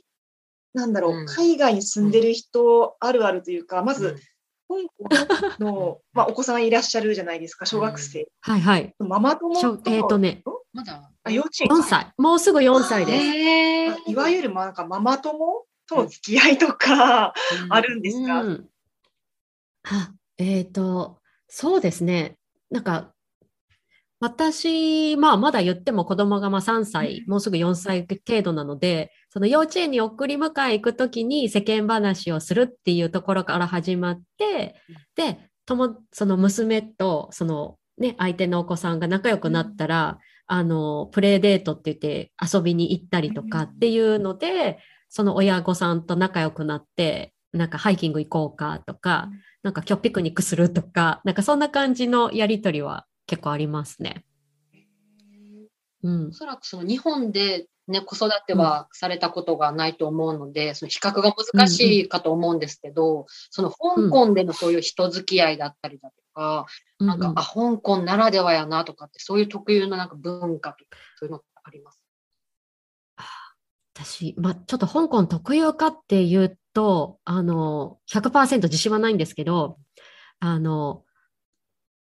[0.75, 4.17] なんだろう、うん海外に住んでる人あるあるというか、まうんず、
[4.73, 4.89] 香
[5.59, 8.23] 港の、 まあ、お子さんいらっしゃるじゃないですか、小学生。
[8.23, 8.29] う。
[8.41, 8.95] はいはい。
[8.99, 11.11] ママ友と、えっ、とね、まだ？
[11.25, 12.13] あ幼稚園4歳。
[12.19, 14.11] もうすぐ4歳です。
[14.11, 17.35] いわゆる、まあ、なんかママ友との付き合いとか、
[17.69, 18.69] あるんですか、うん
[19.85, 22.39] あえっ、と、そうですね。
[22.71, 23.12] なんか、
[24.23, 34.77] 私、まあ、まだ言っても子供がまあ3歳、もうすぐ4歳程度なので、その幼稚園に送り迎え行くときに世間話をするっていうところから始まって、
[35.17, 49.31] で、ともその娘とその、ね、相手のお子さんが仲良くなったら、あの、プレイデートって言って遊びに行ったりとかっていうので、その親御さんと仲良くなって、なんかハイキング行こうかとか、
[49.65, 54.27] なんか今日ピクニックするとか、なんかそんな感じのやりとりは結構ありますね。
[56.03, 56.33] うんお。
[56.33, 66.67] そらくその日本で、ね、子育てはされたことがないと思うので、その比較が難しいかと思うんですけど、その香港でのそういう人付き合いだったりだとか、
[66.99, 71.99] なんか、うんうんあ、香港ならではやなとかって、そういう特有のなんか文化とか、そういうのってあります？
[73.95, 79.79] 私、まあ、ちょっと香港特有かっていうと、あの、100%自信はないんですけど、
[80.41, 81.05] あの、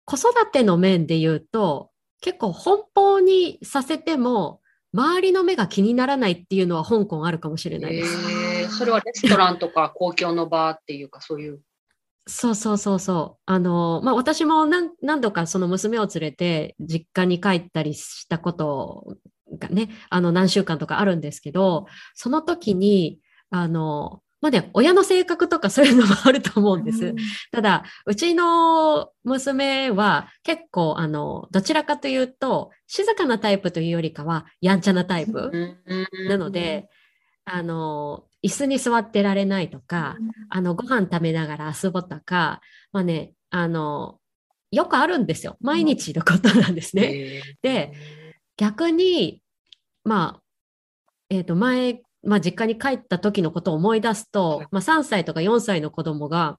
[0.09, 1.91] 子育ての面で言うと、
[2.23, 4.63] 結構奔放にさせても、
[4.95, 8.15] 周りの目が気にならないっていうのは香港あるかもしれないです。
[8.15, 11.61] へーそれはレストランとか公共の場っていうか、そういう。
[12.27, 13.43] そうそうそうそう。
[13.45, 19.15] あの、まあ、私も何何度かその娘を連れて実家に帰ったりしたこと
[19.59, 27.15] がね、あの何週間とかあるんですけど、その時に、あの、まあね、親の性格とかそういうのもあると思うんです。
[27.51, 35.77] ただ、うちの娘は結構、あの、どちらかというと、静かなタイプというよりかは、やんちゃなタイプ。
[36.29, 36.89] なので、
[37.45, 40.17] あの、椅子に座ってられないとか、
[40.51, 42.61] あの、ご飯食べながら遊ぼうとか、
[42.93, 44.21] まあね、あの、
[44.71, 45.57] よくあるんですよ。
[45.61, 47.03] 毎日のことなんですね。
[47.03, 47.93] へーで、
[48.57, 49.43] 逆に、
[50.05, 50.43] まあ、
[51.31, 56.59] えっ、と、前、まあ、実家に帰った時のことを思い出すと、まあ、3歳とか4歳の子供が、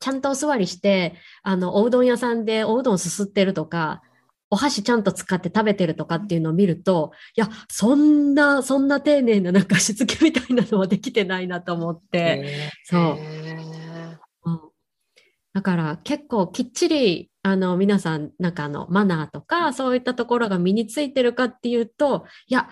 [0.00, 4.02] ちゃんとお座りして、あの、おうどん屋さんでおうどんすすってるとか、
[4.50, 13.00] お箸ちゃんと使って食べてるとかっていうのを見ると、いや、そんな、そんな丁寧ななんかしつけみたいなのはできてないなと思って、そう。
[14.44, 14.60] うん。
[15.54, 22.68] だから結構きっちりあの皆さんなんかあのマナーとかそういったところが身についてるかっていうといや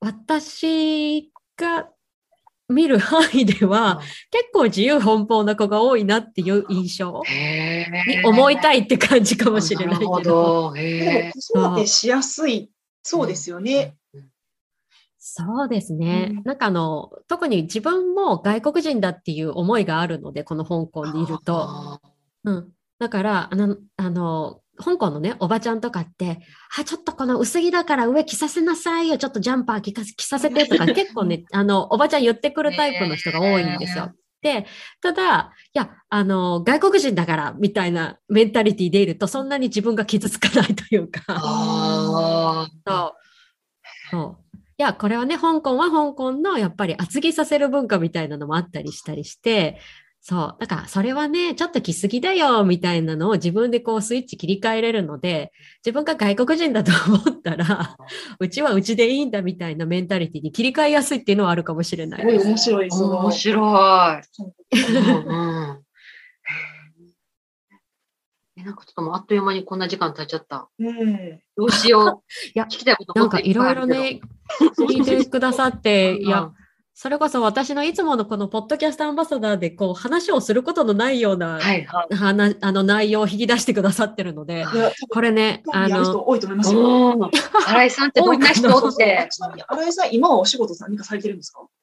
[0.00, 1.90] 私が
[2.68, 7.22] 見る範囲では結構自由奔放な子が多いなっていう印象
[8.06, 10.22] に思いたいって感じかもしれないけど。
[10.22, 10.72] ど。
[10.74, 12.70] でへも子育てしやすい、
[13.02, 13.96] そうですよね。
[15.18, 16.28] そうですね。
[16.30, 21.64] うんなんかあの特に自分も外国人だっていう思いがあるのでこの香港にいると。
[21.68, 22.00] あ
[22.44, 26.40] うん、だからあのあの香港のねおばちゃんとかって
[26.78, 34.12] 「あちょっとこの薄着だから上着させなさいよちょっとジャンパー着か着させて」とか 結構ねあのおばちゃん言ってくるタイプの人が多いんですよ。
[34.40, 34.66] で
[35.00, 41.22] ただいやあの外国人だからみたいなメンタリティでいるとそんなに自分が傷つかないというか。
[41.26, 44.48] あそうそう
[44.80, 49.80] いやこれはね香港は香港のやっぱり厚着させる文化みたいなのもあったりしたりして
[50.28, 57.96] そうだからそれはねちょっと着すぎだよみたいなのを自分でこうスイッチ切り替えれるので自分が外国人だと思ったら
[58.38, 62.46] うちはうちでいいんだみたいなメンタリティに切り替えやすいっていうのはあるかもしれないです。
[62.46, 64.20] 面白い、面白い。
[65.24, 65.78] うん
[68.64, 70.68] なんかちょっともうあっという間にこんな時間経っちゃった。
[70.78, 71.40] うん。
[71.56, 72.22] どうしよう。
[72.54, 74.20] いや聞きたいことなんかいろいろね
[74.76, 76.67] 聞いてくださっていや うん
[77.00, 82.16] それこそ私のいつものこのポッドキャストアンバサダーでこう話をすることのないようなはいはい。
[82.16, 84.64] 話あの内容を引き出してくださってるので、
[85.08, 86.80] これね、あの、多いと思いますよ。
[86.80, 87.30] うん
[87.68, 89.28] 新井さんってどんな人って。
[89.30, 91.60] ちなみに、新井さん、今はお仕事何かされてるんですか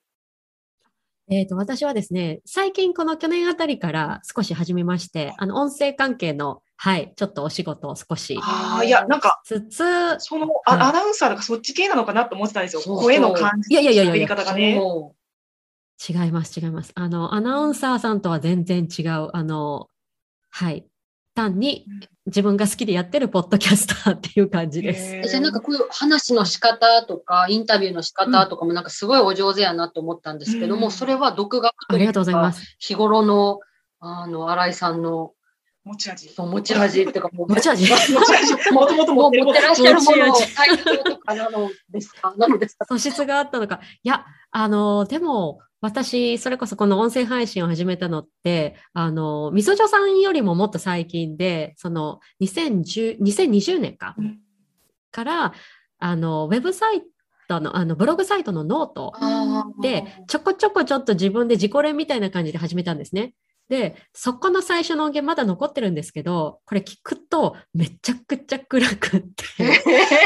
[1.28, 9.84] えっ、と、私はですね、最近この去年あたりから少し始めまして、あの、音声関係の、はい、ちょっとお仕事を少しああ、いや、なんか、つつ、
[10.20, 12.82] その、はアナウンサーとかそっち系なのかなと思ってたんですよ。
[12.82, 14.78] そうそう声の感じ、いやいやいやいや喋り方がね。
[14.78, 15.16] そ
[16.08, 16.92] 違います、違います。
[16.94, 19.90] あの、アナウンサーさんとは全然違う、あの、
[20.52, 20.86] はい、
[21.36, 21.86] 単に
[22.26, 25.30] 自分が好きでやってるポッドキャスターっていう感じです。
[25.30, 32.76] じゃあなんかこういう話の仕方とか、インタビューの仕方とかもなんかすごいお上手やなと思ったんですけども、うんそれは独学というかありがとうございます。
[32.80, 33.60] 日頃の、
[34.00, 35.34] あの、新井さんの、
[35.84, 36.30] 持ち味。
[36.30, 38.72] そう持ち味っていうか、もう持ち味持ち味。
[38.72, 42.34] もともともう持って持ってらっしゃるものを持ち味対等とかなのですか？
[42.38, 42.86] なのですか？
[42.86, 43.82] 素質があったのか。
[44.02, 54.40] いや、あの、でも、私、それこそこの音声配信を始めたのって、あの、みそじょさんよりももっと最近で、その、2010 2020年か、うん
[55.16, 55.54] から、
[56.00, 57.02] あの、ウェブサイ
[57.48, 59.14] トの、あの、ブログサイトのノート
[59.82, 63.34] で、ちょこちょこちょっと自分で自己練みたいな感じで始めたんですね。
[63.68, 69.44] で、そこの最初の音源まだ残ってるんですけど、これ聞くとめちゃくちゃ暗くって。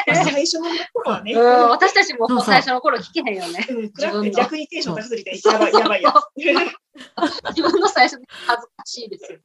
[0.08, 1.34] 最初の頃はね。
[1.34, 3.66] うん、私たちも最初の頃聞けへんよね。
[3.70, 6.16] うん暗く自分のて逆にテンション高すぎて、やばい、やばいやつ。
[7.56, 9.40] 自分の最初恥ずかしいですよ。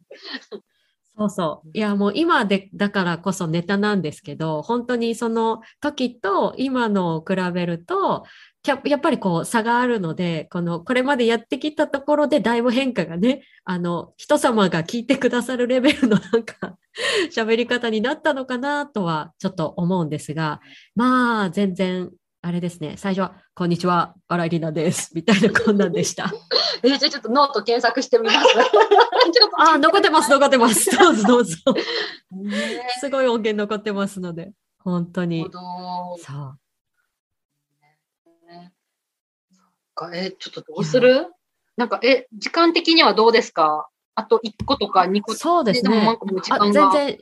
[1.17, 1.71] そうそう。
[1.73, 8.25] いや、もう今で、だからこそネタなんですけど、本当にその時と今のを比べると、
[8.67, 16.77] ややっぱりこう差があるので、この、これまでやってきたところでだいぶ変化がね、あの、人様が聞いてくださるレベルのなんか、
[17.31, 20.61] 喋り方になったのかなとはちょっと思うんですが、
[20.95, 26.33] まあ、全然、あれですね、最初は、こんにちは、荒井里奈です、みたいなこんなんでした。
[26.83, 28.39] えじゃあちょっとノート検索してみます。
[29.59, 30.91] あ、残ってます、残ってます。
[30.97, 31.57] どうぞどうぞ。
[32.33, 36.64] ねすごい音源残ってますので、本当にそう。
[39.95, 41.27] かえ、ちょっとどうする？
[41.77, 43.89] なんか、え、時間的にはどうですか？
[44.15, 46.17] あと1個とか2個そうですね。
[46.73, 47.19] 全然。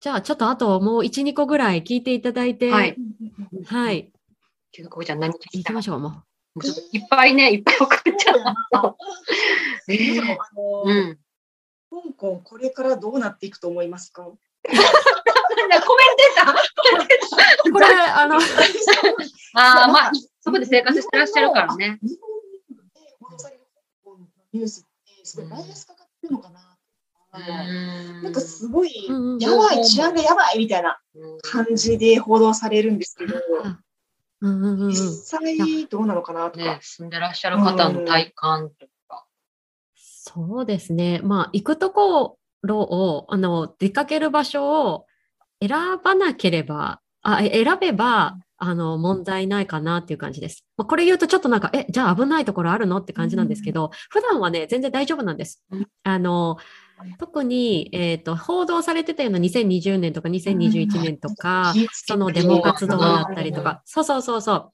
[0.00, 2.96] じゃあ、ちょっとあともう1、2個ぐらい聞いていただいて、ははい
[3.62, 3.64] い。。
[3.64, 4.12] はい。
[4.72, 6.10] きゅうこちゃん何聞きましょう、もう。
[6.10, 6.22] も
[6.56, 8.34] うちょっといっぱいね、いっぱい送っちゃっ
[8.70, 8.96] た。
[9.88, 11.18] えーあのうん。
[11.90, 14.22] 香港、これからどうなっていくと思いますか？
[14.26, 14.30] コ
[14.68, 18.36] メンテーターこれ、あの、
[19.54, 20.12] ああ、まあ、
[20.46, 21.98] そこで生活してらっしゃるからね。
[22.02, 24.84] 日本で報道される香港のニュースっ
[25.18, 26.60] て、すごいバイアスかかってるのかな。
[28.22, 28.92] なんかすごい、
[29.40, 31.00] やばい、治安がやばいみたいな
[31.42, 33.80] 感じで報道されるんですけど、うん
[34.40, 34.96] うんうんうん、実
[35.40, 39.26] 際どうなのかなとねか。、住んでらっしゃる方の体感とか。
[39.96, 41.20] そうですね。
[41.24, 45.06] まあ、行くところを、あの、出かける場所を
[45.60, 45.70] 選
[46.04, 50.64] ばなければ、あ、え選べば、あの、問題ないかなっていう感じです。
[50.76, 55.86] まあ、これ言うとちょっとなんか、え、じゃあ危ないところあるのって感じなんですけど、普段はね、全然大丈夫なんですうん。
[56.04, 56.56] あの、
[57.18, 64.70] 特に、えっ、と、報道されてたような2020年とか2021年とか、そのデモ活動だったりとか、そうそうそうそう。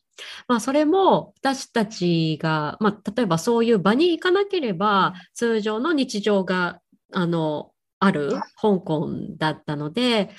[0.47, 6.81] まあ、それも私たちが、まあ、例えばそういう場に行かなければ、通常の日常が
[7.13, 10.31] あの、ある香港だったので、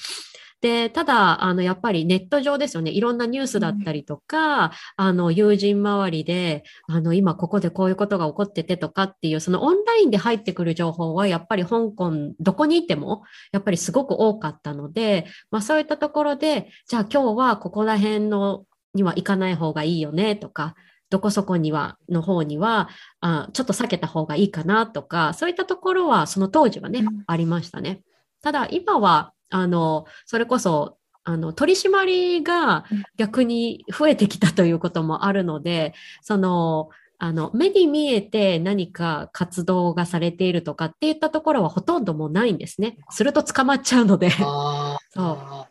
[0.63, 2.89] で、ただ、あの、やっぱりネット上ですよね。
[2.89, 20.75] いろんなニュースだったりとか、あの、友人周りで、あの、今ここでこういうことが起こっててとかっていう、そのオンラインで入ってくる情報は、やっぱり香港、どこにいても、やっぱりすごく多かったので、まあそういったところで、じゃあ今日はここら辺のには行かない方がいいよねとか、
[21.09, 22.87] どこそこには、の方には、
[23.19, 27.99] あちょっと避けた方がいいかなとか、そういったところは、その当時はね、うんありましたね。
[28.41, 32.85] ただ、今は、あの、それこそ、あの、取り締まりが
[33.17, 36.89] 逆に増えてきたということもあるので、その、
[37.19, 42.97] あの、目に見えて何か活動がされているとかっていったところはほとんどもうないんですね。
[43.11, 44.31] すると捕まっちゃうので。
[45.13, 45.67] そ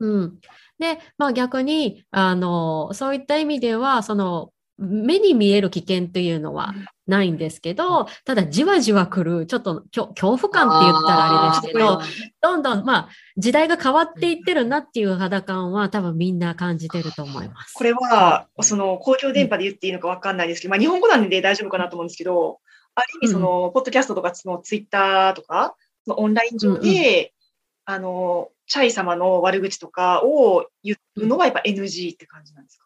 [0.00, 0.38] ううん。
[0.78, 6.74] で、まあ逆に、あの、そういった意味では、その、目に見える危険というのは
[7.06, 12.02] ないんですけど、ただじわじわ来る、ちょっと恐恐怖感って言ったらあれですけどあ、
[12.42, 17.72] どんどん、まあ、時代が変わっていってるなっていう肌感は多分みんな感じてると思います。
[17.74, 22.58] これは、その公共電波で言っていいのか分かんないですけど、まあ、日本語なんで大丈夫かなと思うんですけど、
[22.94, 27.32] ある意味、その、ポッドキャストとか、そのツイッターとか、そのオンライン上で、
[27.84, 32.85] あの、チャイ様の悪口とかを言うのはやっぱ NG って感じなんですか？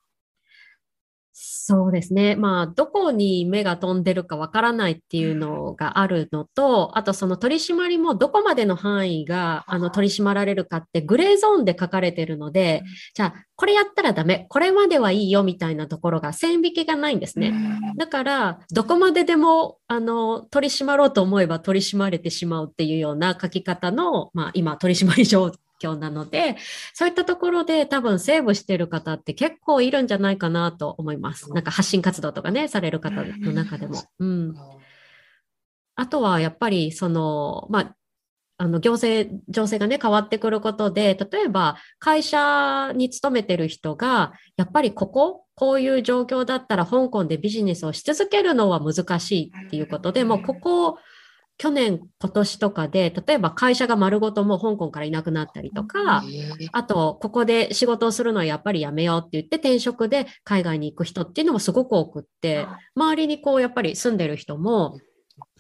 [1.53, 2.37] そうですね。
[2.37, 12.85] まあ、どこに目が飛んでるかわからないっていうのがあるのと、あとその取り締まりもどこまでの範囲があの取り締まられるかってグレーゾーンで書かれてるので、
[13.15, 17.53] じゃあ、これやったらダメ、これまではいいよみたいなところが線引きがないんですね。
[17.99, 25.51] だから、どこまででも、あの、取り締まろうと思えば取り締まれてしまうっていうような書き方の、まあ、今、取り締まり状
[25.81, 26.57] 況なので、
[26.95, 31.53] そういったところで多分セーブしてる方って結構いるんじゃないかなと思います。
[31.53, 34.03] なんか発信活動とかね、される方の中でも。
[34.19, 34.55] うん。
[35.97, 37.97] あとはやっぱりその、まあ、
[38.63, 50.99] あの行政、情勢がね、変わってくることで、例えば会社に勤めてる人が、やっぱりここ、こういう状況だったら香港でビジネスをし続けるのは難しいっていうことで、もうここ、
[51.61, 56.25] 去年、今年とかで、例えば会社が丸ごともう香港からいなくなったりとか、
[56.73, 65.01] あと、ここで仕事をするのはやっぱりやめようって言って転職で海外に行く人っていうのもすごく多くって、周りにこうやっぱり住んでる人も、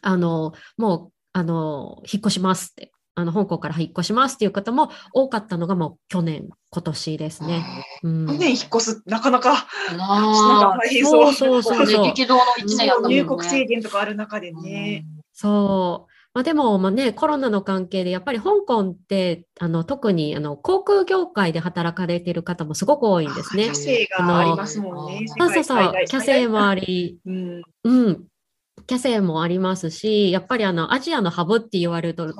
[0.00, 7.62] あの、もう、あの、引っ越しますって、あの、香港から引っ越しますっていう方も多かったのがもう去年、今年ですね。
[8.04, 8.26] うん。
[8.26, 11.34] 去年引っ越す、なかなか、 なかあ大変そう。
[11.34, 12.04] そうそうそうそう。
[12.06, 13.16] 激動の一年やったもんね。
[13.16, 15.04] 入国制限とかある中でね。
[15.40, 16.12] そう。
[16.34, 23.74] まあ、でも、まあね、コロナの関係で、やっぱり香港って、あの、特に、あの、航空業界で働かれている方もすごく多いんですねキャ。
[23.74, 25.24] セイがありますもんね。
[25.26, 26.82] そうそうそう、キャセイもあり。
[26.82, 27.62] り、うん。
[27.84, 28.24] うん。
[28.86, 32.34] キャセイもありますし、やっぱりあの、アジアのハブって言われる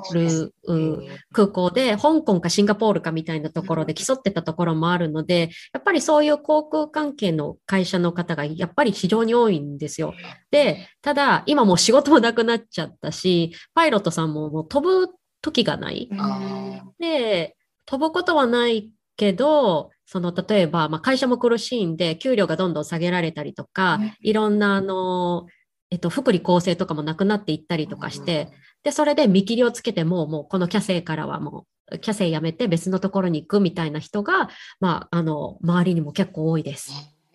[1.33, 10.13] 空港で、香港かシンガポールかみたいなところで競ってたところもあるので、やっぱりそういう航空関係の会社の方がやっぱり非常に多いんですよ。
[10.51, 16.09] で、ただ、今もう仕事もなくなっちゃったし、パイロットさんももう飛ぶ時がない。
[16.17, 25.45] あで、飛ぶことはないけど、その例えば、まあ、会社も苦しいんで、給料がどんどん下げられたりとか、うんいろんな、あの、
[25.91, 28.47] えっと、福利厚生とかもなくなっていったりとかして、
[28.83, 34.49] で、それで見切りをつけても、もうこのキャセイからはもう、キャセイ辞めて別のところに行くみたいな人が、
[34.79, 36.91] まあ、あの、周りにも結構多いです。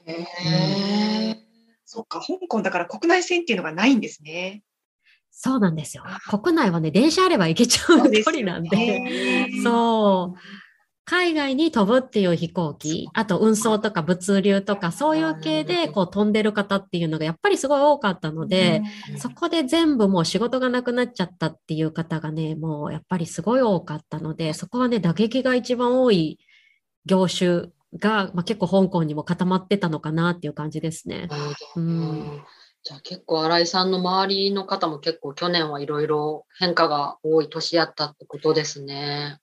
[0.07, 1.37] へー
[1.85, 4.63] そっか、香港だから国内線っていうのがないんですね。
[5.31, 6.03] そうなんですよ。
[6.29, 8.77] 国内はね、電車あれば行けちゃう距離なんで。
[8.77, 10.39] ねそう。
[11.09, 18.83] 海外に飛ぶっていう飛行機、あと運送とか物流とかそういう系でこう飛んでる方っていうのがやっぱりすごい多かったので、
[19.17, 26.41] そこで全部もう仕事がなくなっちゃったっていう方がね、もうやっぱりすごい多かったので、そこはね、打撃が一番多い
[27.05, 31.29] 業種が、まあ、結構香港にも固まってたのかなっていう感じですね。
[32.83, 39.39] じゃあ結構新井さんの周りの方も結構去年はいろいろ変化が多い年やったってことですね。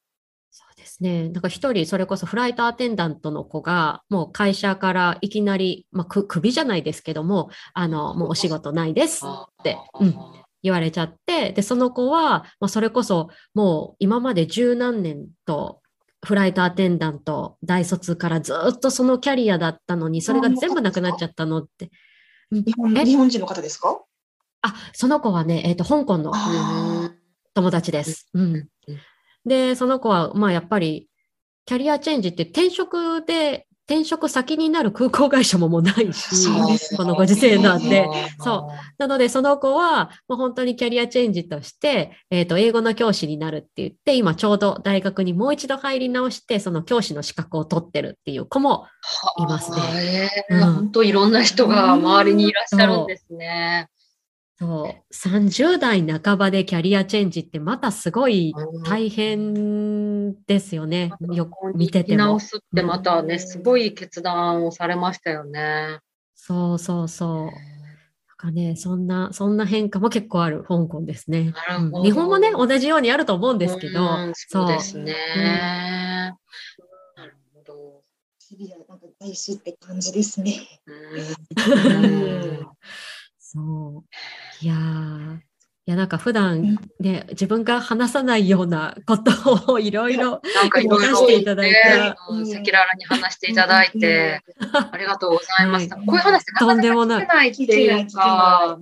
[0.83, 1.29] ですね。
[1.29, 10.15] なんか一人、それこそフライトアテンダントの子が、もう会社からいきなり、まあ、く、首じゃないですけども、あの、もうお仕事ないですって、うん、
[10.61, 15.79] 言われちゃって、で、その子は、まあ、それこそ、もう今まで十何年と、
[16.25, 21.85] フライトアテンダント、大卒からずっとそのキャリアだったのに、それが全部なくなっちゃったのって。
[22.51, 23.05] うん日本え？
[23.05, 23.99] 日本人の方ですか？
[24.61, 27.11] あ、その子はね、えっと、香港のあ
[27.55, 28.29] 友達です。
[28.33, 28.67] うんうん。
[29.45, 31.09] で、その子は、まあやっぱり、
[31.65, 36.47] キャリアチェンジって転職で転職先になる空港会社ももうないし、
[36.95, 38.07] このご時世なんで。
[38.37, 48.87] そそうなので、その子は、もう本当にキャリアチェンジとして、えっ、と、英語の教師になるって言って、今ちょうど大学にもう一度入り直して、その教師の資格を取ってるっていう子も、
[49.37, 50.29] いますねね。
[50.49, 53.89] うん本当いろんな人が周りにいらっしゃるんですね。
[54.63, 61.11] そう、30代半ばでキャリアチェンジってまたすごいうん大変ですよね。
[61.31, 62.39] よく見てても直。
[62.39, 65.99] すってまたね、すごい決断をされましたよね。
[66.33, 67.45] そうそうそう。
[67.45, 67.51] なん
[68.37, 71.53] かね、そんな、そんな変化も結構ある香港ですね。
[72.03, 75.13] 日本もね、同じようにあると思うんですけど、うんそうですね。
[77.17, 78.01] なるほど。
[78.39, 80.55] シビアなんか大事って感じですね。
[83.53, 84.65] そう。
[84.65, 85.41] いやー、
[85.85, 91.75] いや、なんか普段ね、自分が話さないようなことをいろいろ、 なんかしていただいて
[92.29, 92.43] うん。
[92.43, 94.41] 赤裸々に話していただいて、
[94.91, 95.97] ありがとうございました。
[95.97, 96.05] はい。
[96.05, 97.23] こういう話なかとんなかでもない。
[97.23, 98.79] 聞けないっていうか、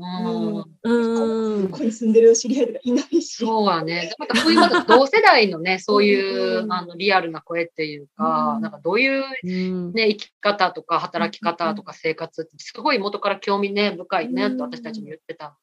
[0.84, 1.70] うん。
[1.70, 1.78] こ。
[1.80, 3.36] こに住んでる知り合いとかいないし。
[3.36, 4.02] そうはね。
[4.02, 6.72] でまたこういうまた同世代のね、 そういうう、ん。
[6.72, 8.62] あの、リアルな声っていうか、うん。
[8.62, 9.92] なんかどういううん。
[9.94, 15.58] ね、生き方とか働き方とか生活ってすごい元から興味ね、深いね、うんと私たちも言ってた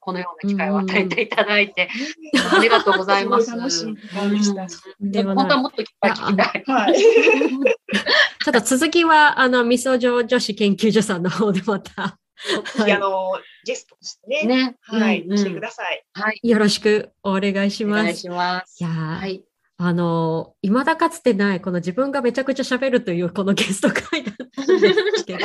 [0.00, 1.88] このような機会を与えていただいて、
[2.52, 3.50] ありがとうございます。
[3.50, 3.96] 楽しい
[5.00, 6.64] でも本当はもっといっぱい聞きたい。
[6.66, 6.94] はい。
[8.44, 12.18] ちょっと続きは、あの、みそ女女子研究所さんの方でまた、
[12.78, 14.76] ぜひあのゲストとしてね、ね。
[14.82, 16.04] はい、うんうん来てください。
[16.14, 16.40] はい。
[16.42, 18.20] よろしくお願いしお願います。
[18.20, 18.76] します。
[18.80, 19.44] いやーはい。
[19.82, 25.38] あの、未だかつてない、この自分がめちゃくちゃ喋るという、このゲスト会だったんですけど、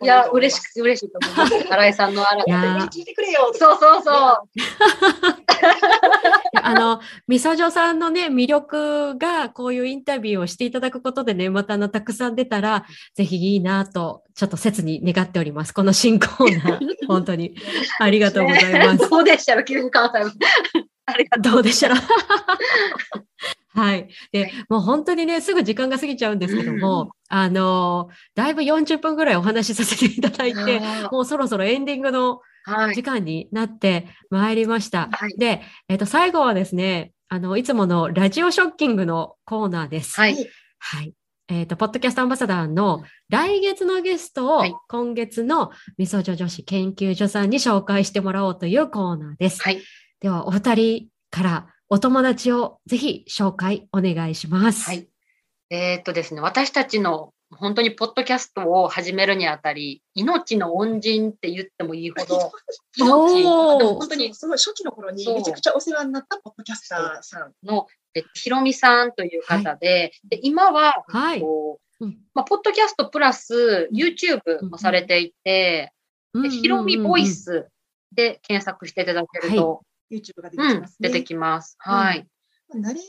[0.00, 1.68] いや、嬉しく、嬉しいと思います。
[1.68, 4.38] 新井さんのあらいやー聞いてくれよそうそうそう。
[6.62, 12.84] あの、みそじょさんのね、魅力が、こういうインタビューをしていただくことでね、またあの、たくさん出たら、
[13.16, 15.72] ぜひいいなと、ちょっと切に願っております。
[15.74, 17.56] この新コーナー、本当に。
[17.98, 19.10] ありがとうございます。
[19.10, 19.56] どうでした？
[19.56, 20.86] ら、急に関西弁。
[21.06, 21.52] ありがとう。
[21.54, 21.96] どうでしたら
[23.74, 24.08] はい。
[24.30, 30.80] で、もう本当にね、すぐ時間が過ぎちゃうんですけども、あの、だいぶ40分ぐらいお話しさせていただいて、
[31.10, 33.02] もうそろそろエンディングのはい時。
[33.02, 35.08] 間になってまいりました。
[35.12, 40.18] はいで、えっ、と、最後はですね、あの、いつものラジオショッキングのコーナーです。
[40.18, 40.36] はい。
[40.78, 41.12] はい。
[41.48, 49.60] えっ、と、ポッドキャストアンバサダーの来月のゲストをはい今月のみそじょ女子研究所さんに紹介してもらおうというコーナーです。
[49.62, 49.82] はい。
[50.24, 54.88] では、お二人からお友達をぜひ紹介お願いします。
[54.88, 55.06] はい。
[55.68, 62.52] えーっとですね、私たちの本当にポッドキャストを始めるにあたり、命の恩人って言ってもいいほど、
[62.96, 67.52] 命、本当にすごい初期の頃にめちゃくちゃお世話になったポッドキャスターさん。
[67.62, 71.40] の、えっとひろみさんという方で、で今は、はい。
[71.42, 75.92] こううんまあ、ポッドキャストプラス YouTube もされていて、
[76.32, 77.68] でひろみボイス
[78.10, 79.82] で検索していただけると、
[80.14, 81.08] YouTube が出てうんきますね。
[81.08, 81.76] 出てきます。
[81.78, 82.26] はい。
[82.74, 83.02] ナレー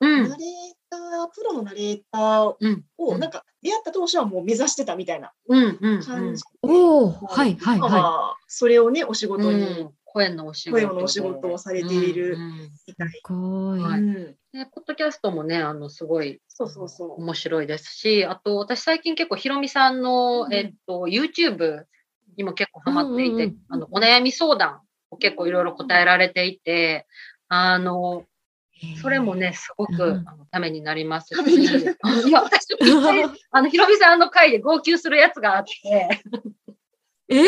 [0.00, 0.48] うんター、ナレー
[0.90, 2.84] ター、プロのナレーターうん。
[2.98, 5.78] を、なんか出会った当初はもう目指してたみたいなうん。
[5.80, 6.02] うん。
[6.02, 6.48] 感じで。
[6.62, 13.08] おおはいはい今ははそれをね、お仕事にうん声のお仕事のお仕事をされているうんうんみたい。
[13.08, 13.10] い。
[13.10, 13.80] すごい。
[13.80, 17.20] はいうんでポッドキャストもね、あの、すごいそうそうそう。
[17.20, 21.84] 面白いですし、あと、私最近結構ひろみさんの、うんえっと、YouTube
[22.38, 24.78] にも結構ハマっていて、うんうんうんあの、お悩み相談を
[25.20, 27.06] 結構いろいろ答えられていて、
[27.48, 28.24] あの、
[29.00, 31.64] それもね、すごく、うんあのためになりますし、い
[32.30, 32.66] や、私、
[33.50, 36.20] あの、ひろみさんの回で号泣するやつがあって、
[37.28, 37.46] えー？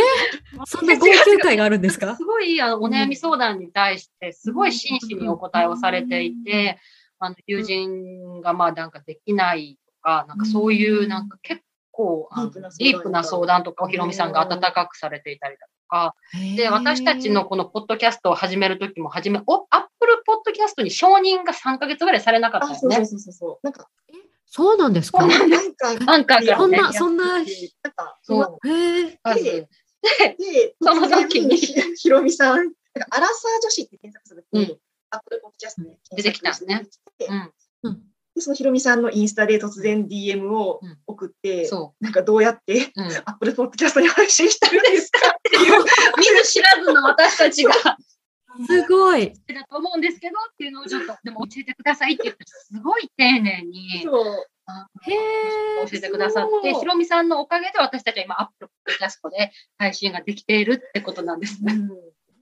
[0.67, 2.17] そんな号泣会があるんですか？
[2.17, 6.79] すごい、あの、お悩み相談に対して、すごい真摯にお答えをされていて、
[7.19, 11.63] あの、友人がまあなんかできないとか、なんかそういう、なんか結
[11.99, 16.15] 構、あのディープな相談とかをひろみさんが温かくされていたりだとか、
[16.57, 23.07] で、私たちのこのポッドキャストを始めるときも、始め、お、アップルポッドキャストに承認が3ヶ月ぐらいされなかったあ、よそうそうね。
[23.07, 23.67] そうそうそう。
[23.67, 23.89] なんか、
[24.47, 25.27] そうなんですか？
[25.27, 26.57] なんか、アンカーか。
[26.57, 28.69] そんな、そんな、なんか、そう。
[28.69, 29.69] へえで
[30.39, 31.57] で、その時に。
[31.57, 34.79] ひろみさん、なんかアラサー女子って検索すると
[35.11, 36.87] アップルポッドキャストで出てきたんですね
[37.83, 38.03] うん。
[38.39, 42.93] で、そのひろみさんのインスタで突然 DM をうん送って、そなんかどうやってう。
[42.97, 43.07] うん。
[43.07, 45.84] アップルポッドキャストに配信してるんですかっていう。
[46.16, 47.72] 見ず知らずの私たちが、
[48.66, 49.32] すごい。
[49.49, 54.47] だと思うんですけどっていうのをちょっと、でも教えてくださいって言って、すごい丁寧にそう。
[55.03, 61.74] へえ教えてくださって、ひろみさんのおかげで私たちは今、アップルポッドキャストで配信ができているってことなんですね。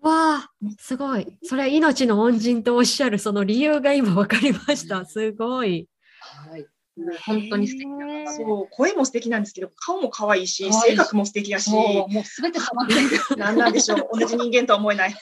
[0.03, 1.27] わあ、すごい。
[1.43, 5.05] それ命の恩人とおっしゃるその理由が今わかりました。
[5.05, 5.89] すごい。
[6.21, 6.67] はい。
[7.27, 8.33] 本当に素敵な。
[8.33, 13.37] そう、声も素敵なんですけど、顔も可愛いし、可愛い性格も素敵だし、もうすべて様ってる。
[13.37, 15.15] なんなんでしょう、同じ人間とは思えない。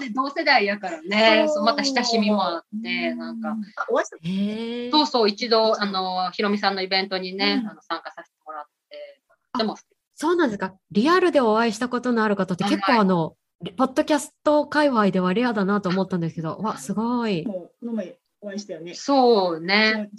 [0.00, 4.96] で同世代やからね、そうまた親しみもあって、なんか、あ、お会いした。
[4.96, 9.20] そうそう、一度、あの、ひろみさんのイベントにね、うんあの参加させてもらって、
[9.58, 9.76] でも、
[10.22, 10.74] そうなんですか？
[10.92, 13.36] リアルでお会いしたことのある方って結構はいあの、
[13.76, 17.44] ポッドキャスト界隈ではレアだなと思ったんですけど、わ、すごい。
[17.46, 18.94] もう、この前お会いしたよね。
[18.94, 20.10] そうね。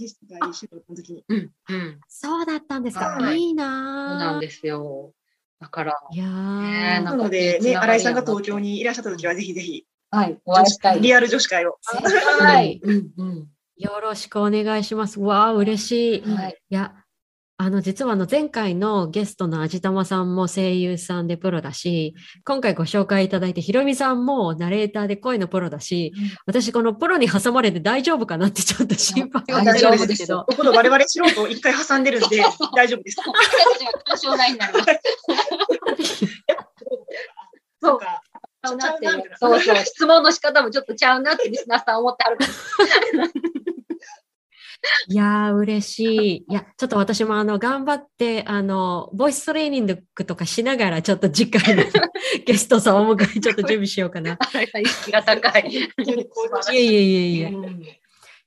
[1.28, 2.00] うん、うん。
[2.08, 3.06] そうだったんですか。
[3.06, 5.14] はいいいそうなぁなんですよ。
[5.60, 11.02] だから、いやねーなのでね、新井さんが東京にいらっしゃった時は、ぜひぜひ、はい、お会いしたい。
[11.02, 11.78] リアル女子会を。
[12.40, 12.80] はい。
[12.84, 13.48] うん、うん。
[13.78, 15.20] よろしくお願いします。
[15.20, 16.18] わあ、嬉しい。
[16.20, 16.58] いはい。
[16.70, 16.94] や、
[17.58, 26.14] あの、実はあの、前回のゲストの味玉さんも声優さんでプロだし、今回ご紹介いただいて、ひろみさんもナレーターで声のプロだし、
[26.48, 30.24] 私このプロに挟まれて大丈夫かなってちょっと心配は大丈夫です。
[30.24, 30.46] けど。
[30.46, 32.44] ここの我々素人を一回挟んでるんで、
[32.76, 33.18] 大丈夫です。
[33.20, 34.88] 私たちが干渉台になります。
[37.82, 38.22] なんか、
[38.64, 39.38] ちゃうなってちゃうなみたいな。
[39.38, 42.52] そうそう、質問の仕方もちょっとちゃうなってリスナーさん思ってあるかも
[45.08, 46.46] いやー、嬉しい。
[46.50, 51.84] いや、ちょっと私もあの、頑張って、あの、ボイストレーニングとかしながら、ちょっと次回の
[52.46, 54.38] ゲストさんをお迎え、ちょっと準備しようかな。
[54.82, 55.72] 意識が高い。
[55.72, 57.46] いえいえいえいえ。
[57.50, 57.84] うん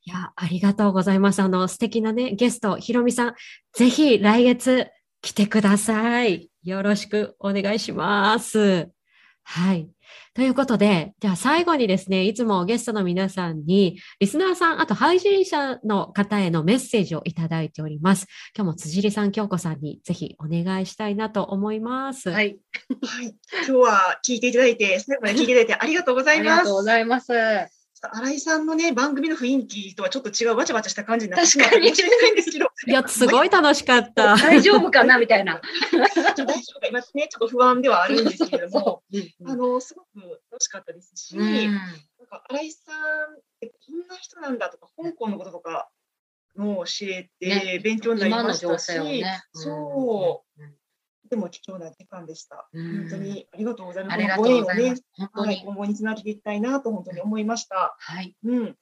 [0.09, 1.43] いや、ありがとうございます。
[1.43, 3.35] あの、素敵なね、ゲスト、ひろみさん、
[3.73, 4.87] ぜひ来月
[5.21, 6.49] 来てください。
[6.63, 8.89] よろしくお願いします。
[9.43, 9.89] はい。
[10.37, 18.27] ということで、じゃあ最後にですね、いつもゲストの皆さんに、リスナーさん、あと配信者の方へのメッセージをいただいております。
[18.55, 22.29] 今日も辻里さん、京子さんにぜひお願いしたいなと思います。
[22.29, 22.59] はい。
[23.03, 23.35] はい。
[23.61, 26.75] 今日は聞いていただいて、最後まで聞いていただいてありがとうございますありがとう。
[26.75, 27.76] ございます。
[28.15, 34.37] 新井さんのね、番組の雰囲気とはちょっと違う、わちゃわちゃした感じになってしまうかもしれないんですけど、いや、すごい楽しかった。
[34.37, 35.61] 大丈夫かなみたいな。
[35.93, 39.45] 大丈夫か、今ね、ちょっと不安ではあるんですけれども、 う。
[39.45, 41.75] んあの、すごく楽しかったですし、うん。
[41.75, 45.89] なんか新井さんってこんな人なんだとか、香港のこととか
[46.57, 49.43] も知れて、ね勉強になりましたし、勢をね。
[49.53, 50.63] そう。
[50.63, 50.75] うん。
[51.27, 52.69] とても貴重な時間でした。
[52.73, 54.19] うん本当にありがとうございます。
[54.39, 54.95] ご縁をね。
[55.13, 55.63] 本当はい、に。
[55.65, 57.97] 今後につなげていきたいなと本当に思いました。
[57.99, 58.35] はい。
[58.45, 58.77] うん。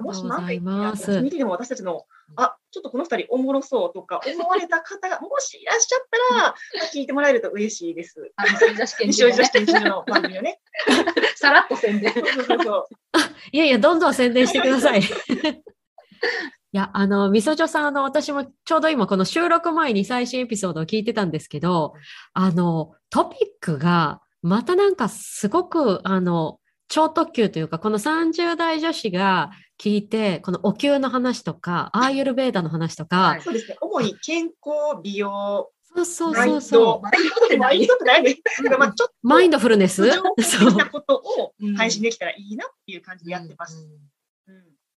[0.00, 1.22] もしとうござい万が一ます。
[1.22, 2.04] 見てでも私たちの、
[2.36, 6.54] あ、ちょっとこの二人おもろそうとか思われた方がもしいらっしゃったら、まあ
[6.94, 8.30] 聞いてもらえると嬉しいです。
[8.36, 10.60] あの、女子研究所の番組をね。
[11.36, 12.12] さらっと宣伝。
[12.12, 12.88] そうそうそう。
[13.52, 15.02] いやいや、どんどん宣伝してください。
[16.78, 21.94] いや、あの、みそじょさん、あの、私もちょうど今この収録前に最新エピソードを聞いてたんですけど、
[22.34, 33.76] あの、トピックが、またなんかすごく、あの、超特急というか、この30代女子が聞いて、このお灸の話とか、アーユルベーダの話とか、はいそうですね。
[33.80, 37.44] 主に健康、美容、そうそうマインドそうそう、マインド。
[37.46, 38.22] ってマインドってない
[38.78, 40.08] まあちょっとマインドフルネス？
[40.12, 43.78] そうことをうん配信できたらいいなっていう感じでやってます。
[43.78, 44.17] うん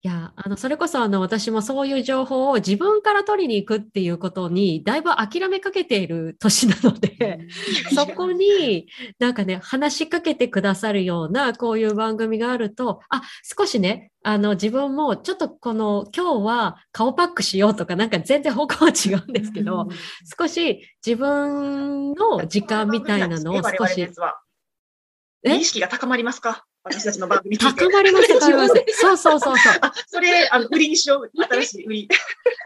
[0.02, 7.40] いや、あの、それこそあの、私もそういう情報を自分から取りに行くっていうことに、だいぶ諦めかけている年なので、
[7.94, 8.88] そこに
[9.18, 13.20] なんかね、話しかけてくださるような、こういう番組があると、あ、
[13.58, 19.86] 少しね、あの、自分もちょっとこの、今日は顔パックしようとか、なんか全然方向は違うんですけど、
[20.38, 24.06] 少し自分の時間みたいなのを少し、え
[25.44, 25.56] え？
[25.56, 26.64] 意識が高まりますか？
[26.82, 28.84] 私たちの番組高まります、高まります。
[29.00, 29.72] そうそうそうそう。
[29.82, 31.30] あ、それ、あの、売りにしよう。
[31.44, 32.08] 新しい売り。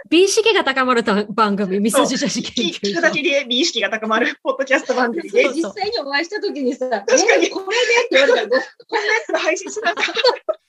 [0.08, 3.00] 美意識が高まると番組、みそじ女子研聞聞く究所。
[3.00, 8.48] だけで美意識が高まるポッドキャスト番組で、実際にお会いしたときにさ、確かにえこれでって言われたら
[8.86, 10.60] こんなやつが配信しなかった。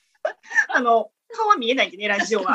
[0.74, 2.54] あの、顔は見えないんでね、ラジオは。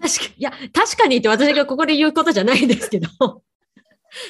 [0.00, 3.08] 確かに、いや、確かにって私がここで言うことじゃないんですけど。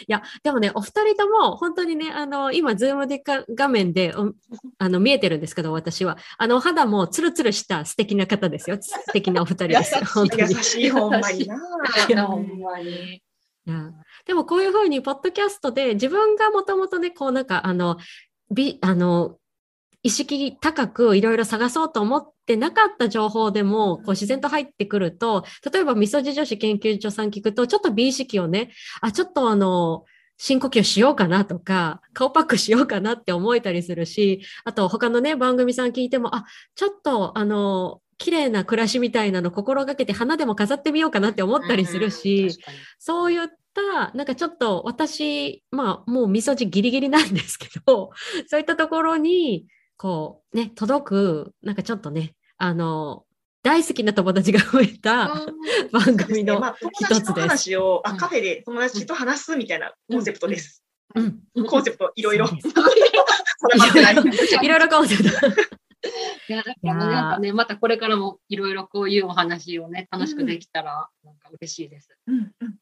[0.07, 4.33] いや、でもね、お二人とも、本当にね、あの、今、ズームでか画面で、お
[4.79, 6.19] あの、見えてるんですけど、私は。
[6.39, 8.79] あの、お肌もツルツルした素敵な方ですよ。
[8.81, 10.05] 素敵なお二人です よ。
[10.07, 10.55] 本当優に。
[10.55, 11.59] しい、ほんまにな。
[12.27, 13.23] ほんまに。
[13.67, 13.93] いや
[14.27, 17.97] でもこういうふうに、ポッドキャストで自分がもともとね、こうなんか、あの、
[18.51, 19.39] び、あの、
[20.03, 28.71] 意識高くいろいろ探そうと思ってなかった情報でも、こう自然と入ってくると、例えば、みそじ女子研究所さん聞くと、ちょっと美意識をね、
[29.01, 30.05] あ、ちょっとあの、
[30.37, 48.11] 深呼吸しようかなとか、顔パックしようかなって思えたりするし、あと他のね、番組さん聞いても、あ、ちょっとあの、綺麗な暮らしみたいなの心がけて花でも飾ってみようかなって思ったりするし、うんそういった、なんかちょっと私、まあもうみそじギリギリなんですけど、
[48.47, 49.67] そういったところに、
[49.97, 53.25] こうね、届く、なんかちょっとね、あの、
[53.63, 55.29] 大好きな友達が増えた
[55.91, 56.35] 番そうですね。
[56.35, 57.41] 組のまあ、友一達のつです。
[57.41, 60.85] 話を、あ、うんカフェで友達と話すみたいなコンセプトです。
[61.15, 62.49] うんコンセプトいろいろい。
[64.63, 65.29] いろいろコンセプト。
[65.29, 72.11] いや、なんかね、またこれからもいろいろこういうお話をね、楽しくできたら、なんか嬉しいです。
[72.27, 72.79] うんうん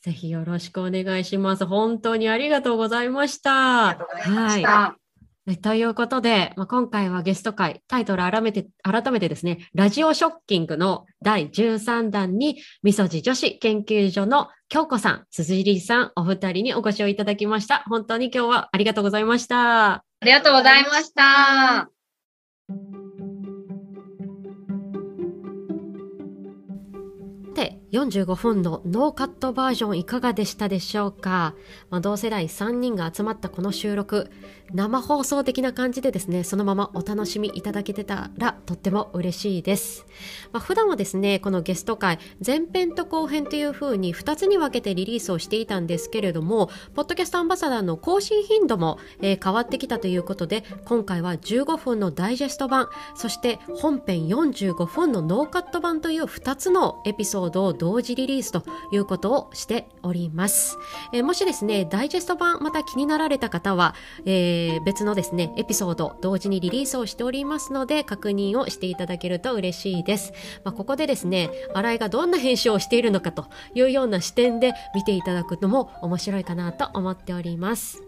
[0.00, 1.66] ぜひよろしくお願いします。
[1.66, 3.88] 本当にありがとうございました。
[3.88, 5.07] ありがとうございましたはいえ
[5.56, 17.84] ということで、まあ、今回はゲスト会、タイトル改めて、改めてですね、ラジオショッキングの第13弾に、みそじ女子研究所の京子さん、辻里さん、お二人にお越しをいただきました。
[17.88, 19.92] 本当に今日はありがとうございました。
[19.92, 22.97] ありがとうございました。
[27.92, 31.54] 45分のノーカットバージョンいかがでしたでしょうか、
[31.88, 34.30] まあ、同世代3人が集まったこの収録、
[34.74, 40.04] 生放送的な感じでですね、そのままお楽しみいただけてたらとっても嬉しいです。
[40.52, 60.76] まあ、普段はですね、このゲスト会、前編と後編という風に2つに分けてリリースをしていたんですけれども、ポッドキャストアンバサダーの更新頻度も、えー変わってきたということで、今回は15分のダイジェスト版、そして本編45分のノーカット版という2つのエピソードを同時リリースということをしております。
[61.12, 70.32] えーもしですね、ダイジェスト版また気になられた方は、えー別のですね、エピソード同時にリリースをしておりますので、確認をしていただけると嬉しいです。
[70.64, 78.07] まあ、ここでですね、新井がどんな編集をしているのかというような視点で見ていただくのも面白いかなと思っております。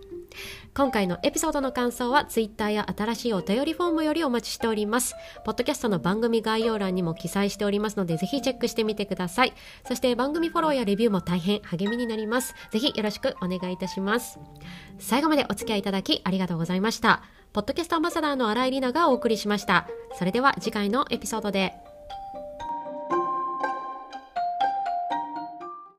[0.74, 5.14] 今回のエピソードの感想は Twitter や新しいお便りフォームよりお待ちしております。
[5.45, 9.53] ポッドキャストの番組概要欄にも記載しておりますので、ぜひチェックしてみてください。
[9.87, 12.55] そして番組フォローやレビューも大変励みになります。
[12.70, 14.39] ぜひよろしくお願いいたします。
[14.99, 17.22] 最後までお付き合いいただきありがとうございました。
[17.53, 19.89] ポッドキャストアンバサダーの新井里奈がお送りしました。
[20.16, 21.89] それでは次回のエピソードで。